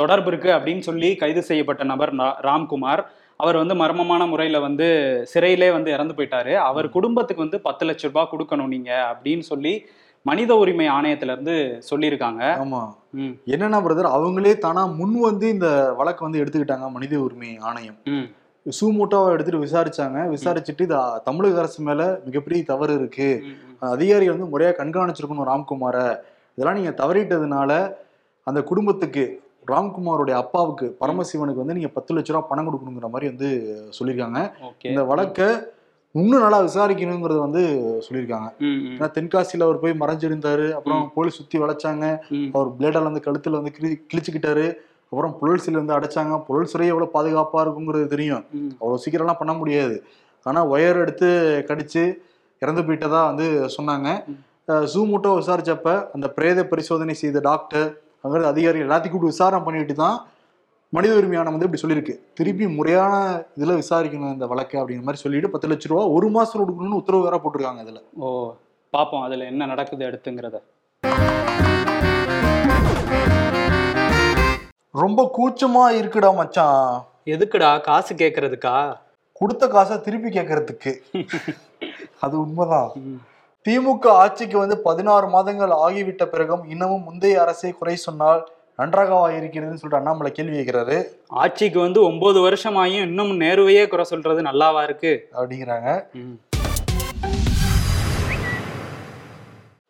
தொடர்பு 0.00 0.30
இருக்கு 0.32 0.50
அப்படின்னு 0.54 0.84
சொல்லி 0.88 1.10
கைது 1.22 1.42
செய்யப்பட்ட 1.50 1.82
நபர் 1.92 2.12
ராம்குமார். 2.48 3.02
அவர் 3.40 3.56
வந்து 3.60 3.74
மர்மமான 3.74 4.22
முறையில 4.30 4.58
வந்து 4.64 4.86
சிறையிலே 5.32 5.68
வந்து 5.76 5.90
இறந்து 5.96 6.16
போயிட்டாரு. 6.16 6.52
அவர் 6.68 6.86
குடும்பத்துக்கு 6.96 7.44
வந்து 7.44 7.60
பத்து 7.66 7.84
லட்ச 7.88 8.08
ரூபாய் 8.08 8.30
கொடுக்கணும் 8.32 8.72
நீங்க 8.74 8.90
அப்படின்னு 9.12 9.44
சொல்லி 9.52 9.74
மனித 10.26 10.52
உரிமை 10.56 10.86
ஆணையத்துல 10.88 11.34
இருந்து 11.34 11.54
சொல்லியிருக்காங்க. 11.90 12.42
ஆமா. 12.62 12.82
ம், 13.14 13.34
என்னன்னா 13.46 13.78
பிரதர் 13.84 14.14
அவங்களே 14.16 14.52
தானா 14.58 14.82
முன் 15.00 15.16
வந்து 15.20 15.46
இந்த 15.48 15.68
வழக்கை 15.98 16.22
வந்து 16.26 16.40
எடுத்துக்கிட்டாங்க 16.42 16.86
மனித 16.90 17.20
உரிமை 17.20 17.50
ஆணையம். 17.68 17.98
சூமூட்டாவை 18.66 19.32
எடுத்துட்டு 19.34 19.64
விசாரிச்சாங்க. 19.64 20.18
விசாரிச்சுட்டு 20.34 20.86
இது 20.86 20.98
தமிழக 21.24 21.58
அரசு 21.58 21.80
மேல 21.82 22.02
மிகப்பெரிய 22.26 22.64
தவறு 22.64 22.94
இருக்கு. 22.94 23.28
அதிகாரி 23.94 24.26
வந்து 24.28 24.46
முறையா 24.52 24.70
கண்காணிச்சிருக்கணும் 24.78 25.50
ராம்குமார. 25.50 25.96
இதெல்லாம் 26.58 26.78
நீங்க 26.80 26.92
தவறிட்டதுனால 27.00 27.70
அந்த 28.46 28.60
குடும்பத்துக்கு 28.62 29.24
ராம்குமாரோடைய 29.68 30.34
அப்பாவுக்கு 30.42 30.86
பரமசிவனுக்கு 31.02 31.62
வந்து 31.62 31.76
நீங்க 31.78 31.88
பத்து 31.88 32.14
லட்ச 32.14 32.32
ரூபா 32.32 32.48
பணம் 32.48 32.66
கொடுக்கணுங்கிற 32.66 33.08
மாதிரி 33.12 33.26
வந்து 33.32 33.48
சொல்லியிருக்காங்க. 33.98 34.40
இந்த 34.90 35.02
வழக்கை 35.10 35.48
இன்னும் 36.14 36.42
நல்லா 36.44 36.58
விசாரிக்கணுங்கிறத 36.66 37.38
வந்து 37.44 37.62
சொல்லியிருக்காங்க. 38.06 38.48
ஏன்னா 38.96 39.06
தென்காசியில 39.16 39.66
அவர் 39.66 39.80
போய் 39.84 39.94
மறைஞ்சிருந்தாரு 40.02 40.66
அப்புறம் 40.76 41.04
போலீஸ் 41.14 41.38
சுத்தி 41.40 41.56
வளைச்சாங்க. 41.62 42.04
அவர் 42.56 42.68
பிளேடால 42.76 43.08
வந்து 43.10 43.24
கழுத்துல 43.26 43.58
வந்து 43.60 43.72
கிழி 43.76 43.90
கிழிச்சுக்கிட்டாரு. 44.10 44.66
அப்புறம் 45.12 45.34
புழல் 45.40 45.64
சிலை 45.64 45.78
வந்து 45.80 45.96
அடைச்சாங்க. 45.96 46.36
புழல் 46.46 46.70
சிறை 46.72 46.86
எவ்வளவு 46.92 47.14
பாதுகாப்பா 47.16 47.58
இருக்குங்கிறது 47.64 48.06
தெரியும். 48.14 48.44
ம், 48.58 48.70
அவ்வளவு 48.80 49.02
சீக்கிரம்லாம் 49.04 49.40
பண்ண 49.40 49.52
முடியாது. 49.60 49.96
ஆனா 50.46 50.60
ஒயர் 50.74 51.00
எடுத்து 51.02 51.28
கடிச்சு 51.68 52.04
இறந்து 52.62 52.82
போயிட்டதா 52.86 53.20
வந்து 53.30 53.46
சொன்னாங்க. 53.76 54.08
ஜூ 54.92 55.00
மூட்டோ 55.10 55.30
விசாரிச்சப்ப 55.40 55.88
அந்த 56.16 56.26
பிரேத 56.36 56.60
பரிசோதனை 56.70 57.14
செய்த 57.22 57.40
டாக்டர் 57.48 57.88
அங்கே 58.24 58.46
அதிகாரிகள் 58.52 58.86
எல்லாத்தையும் 58.86 59.14
கூப்பிட்டு 59.14 59.34
விசாரணை 59.34 59.60
பண்ணிட்டு 59.66 59.94
தான் 59.94 60.16
மனித 60.94 61.12
உரிமையானம் 61.18 61.54
வந்து 61.54 61.66
இப்படி 61.66 61.80
சொல்லியிருக்கு. 61.82 62.14
திருப்பி 62.38 62.66
முறையான 62.74 63.14
இதுல 63.58 63.72
விசாரிக்கணும் 63.80 64.34
இந்த 64.34 64.46
வழக்கு 64.50 64.76
அப்படிங்கிற 64.80 65.06
மாதிரி 65.06 65.22
சொல்லிட்டு 65.22 65.48
பத்து 65.52 65.68
லட்ச 65.70 65.90
ரூபா 65.90 66.02
ஒரு 66.16 66.26
மாசம் 66.34 66.60
கொடுக்கணும்னு 66.60 67.00
உத்தரவு 67.00 67.26
வேற 67.26 67.36
போட்டிருக்காங்க 67.42 67.80
இதுல. 67.84 68.00
ஓ 68.22 68.26
பாப்போம் 68.96 69.24
அதுல 69.26 69.48
என்ன 69.52 69.66
நடக்குது 69.72 70.06
அடுத்துங்கிறத. 70.08 70.56
ரொம்ப 75.02 75.20
கூச்சமா 75.38 75.84
இருக்குடா 76.00 76.32
மச்சான். 76.40 76.88
எதுக்குடா 77.34 77.70
காசு 77.88 78.14
கேக்குறதுக்கா? 78.22 78.76
கொடுத்த 79.40 79.66
காசை 79.76 79.96
திருப்பி 80.08 80.30
கேட்கறதுக்கு 80.38 80.92
அது 82.24 82.34
உண்மைதான். 82.44 82.90
திமுக 83.66 84.06
ஆட்சிக்கு 84.22 84.58
வந்து 84.64 84.76
பதினாறு 84.88 85.28
மாதங்கள் 85.36 85.80
ஆகிவிட்ட 85.84 86.24
பிறகும் 86.34 86.66
இன்னமும் 86.74 87.06
முந்தைய 87.08 87.42
அரசை 87.46 87.72
குறை 87.80 87.96
சொன்னால் 88.08 88.42
நன்றாகவா 88.78 89.26
இருக்கிறதுன்னு 89.38 89.80
சொல்லிட்டு 89.80 89.98
அண்ணாமலை 89.98 90.32
கேள்வி 90.32 90.56
கேட்கிறாரு. 90.58 90.96
ஆட்சிக்கு 91.26 91.80
வந்து 91.80 92.02
ஒன்பது 92.02 92.40
வருஷம் 92.40 92.76
ஆகியும் 92.76 93.06
இன்னும் 93.10 93.40
நேருவையே 93.40 93.88
குறை 93.88 94.04
சொல்றது 94.04 94.42
நல்லாவா 94.42 94.82
இருக்கு? 94.82 95.28
அப்படிங்கிறாங்க. 95.36 95.90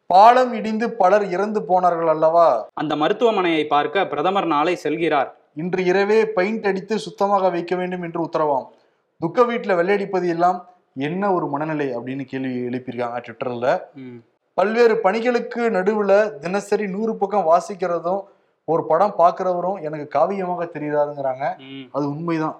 பாலம் 0.06 0.52
இடிந்து 0.52 0.90
பலர் 0.90 1.24
இறந்து 1.30 1.62
போனார்கள் 1.62 2.06
அல்லவா? 2.06 2.68
அந்த 2.74 2.96
மருத்துவமனையை 2.96 3.64
பார்க்க 3.66 4.06
பிரதமர் 4.06 4.46
நாளை 4.46 4.78
செல்கிறார். 4.82 5.30
இன்று 5.54 5.84
இரவே 5.84 6.26
பெயிண்ட் 6.26 6.66
அடித்து 6.66 6.98
சுத்தமாக 6.98 7.50
வைக்க 7.50 7.74
வேண்டும் 7.76 8.02
என்று 8.02 8.20
உத்தரவாம். 8.24 8.66
துக்க 9.20 9.42
வீட்டுல 9.42 9.74
வெள்ளையடிப்பது 9.80 10.28
எல்லாம் 10.28 10.68
என்ன 11.08 11.32
ஒரு 11.32 11.48
மனநிலை 11.48 11.96
அப்படின்னு 11.96 12.24
கேள்வி 12.24 12.54
எழுப்பியிருக்காங்க 12.68 13.24
ட்விட்டர்ல. 13.26 13.66
பல்வேறு 14.54 15.00
பணிகளுக்கு 15.00 15.62
நடுவுல 15.70 16.12
தினசரி 16.38 16.86
நூறு 16.86 17.16
பக்கம் 17.16 17.48
வாசிக்கிறதும் 17.52 18.22
ஒரு 18.64 18.86
படம் 18.86 19.14
பார்க்கறவரும் 19.18 19.82
எனக்கு 19.82 20.18
காவியமாக 20.18 20.68
தெரியாதுங்கிறாங்க. 20.74 21.58
ம். 21.58 21.88
அது 21.92 22.08
உண்மைதான். 22.08 22.56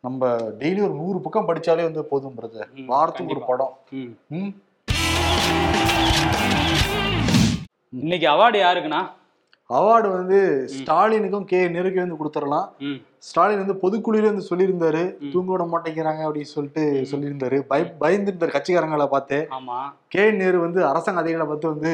நம்ம 0.00 0.26
டெய்லி 0.58 0.82
ஒரு 0.82 0.94
நூறு 0.94 1.20
பக்கம் 1.20 1.48
படிச்சாலே 1.48 1.82
வந்து 1.82 2.04
போதும் 2.04 2.34
பிரதர் 2.42 2.84
வாரத்துக்கு 2.86 3.34
ஒரு. 3.34 3.44
படம். 3.46 3.78
இன்னைக்கு 7.90 8.26
அவார்டு 8.28 8.58
யாருக்குண்ணா? 8.60 9.00
அவார்டு 9.76 10.08
வந்து 10.16 10.36
ஸ்டாலினுக்கும் 10.74 11.44
கே 11.44 11.68
நெருக்கு 11.68 12.04
வந்து 12.04 12.18
கொடுத்துடலாம். 12.20 12.68
ஸ்டாலின் 13.18 13.60
வந்து 13.62 13.76
பொதுக்குழுல 13.82 14.28
வந்து 14.30 14.48
சொல்லியிருந்தாரு. 14.50 15.02
தூங்க 15.32 15.50
விட 15.52 15.64
மாட்டேங்கிறாங்க 15.72 16.22
அப்படின்னு 16.26 16.52
சொல்லிட்டு 16.54 16.84
சொல்லியிருந்தாரு. 17.10 17.58
பய 17.70 17.82
பயந்துருந்தாரு 18.02 18.54
கட்சிக்காரங்களை 18.54 19.06
பார்த்து. 19.06 19.38
கே 20.14 20.30
நேரு 20.30 20.58
வந்து 20.60 20.80
அரசாங்க 20.86 21.22
அதிகாரிகளை 21.22 21.48
பார்த்து 21.50 21.74
வந்து 21.74 21.92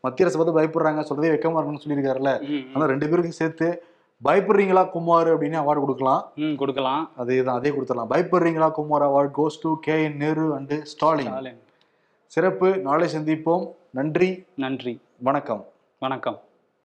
மத்திய 0.00 0.26
அரசு 0.26 0.38
பார்த்து 0.38 0.58
பயப்படுறாங்க 0.58 1.02
சொல்றதே 1.10 1.32
வெக்கமா 1.34 1.58
இருக்குன்னு 1.58 1.84
சொல்லியிருக்காருல்ல. 1.84 2.32
ஆனா 2.74 2.84
ரெண்டு 2.92 3.08
பேருக்கும் 3.10 3.40
சேர்த்து 3.40 3.68
பயப்படுறீங்களா 4.22 4.90
குமார் 4.90 5.28
அப்படின்னு 5.34 5.58
அவார்டு 5.62 5.84
கொடுக்கலாம். 5.84 6.22
கொடுக்கலாம். 6.56 7.10
அதே 7.16 7.42
தான் 7.42 7.58
அதே 7.60 7.70
கொடுத்துடலாம். 7.70 8.10
பயப்படுறீங்களா 8.12 8.70
Kumar 8.70 9.02
award 9.02 9.30
goes 9.38 9.60
to 9.62 9.78
K 9.86 10.02
N 10.04 10.16
Nehru 10.16 10.44
and 10.58 10.82
Stalin. 10.82 11.34
சிறப்பு. 12.26 12.70
நாளை 12.88 13.08
சந்திப்போம். 13.16 13.64
நன்றி. 13.90 14.44
நன்றி. 14.54 15.00
வணக்கம். 15.20 15.64
வணக்கம். 15.98 16.38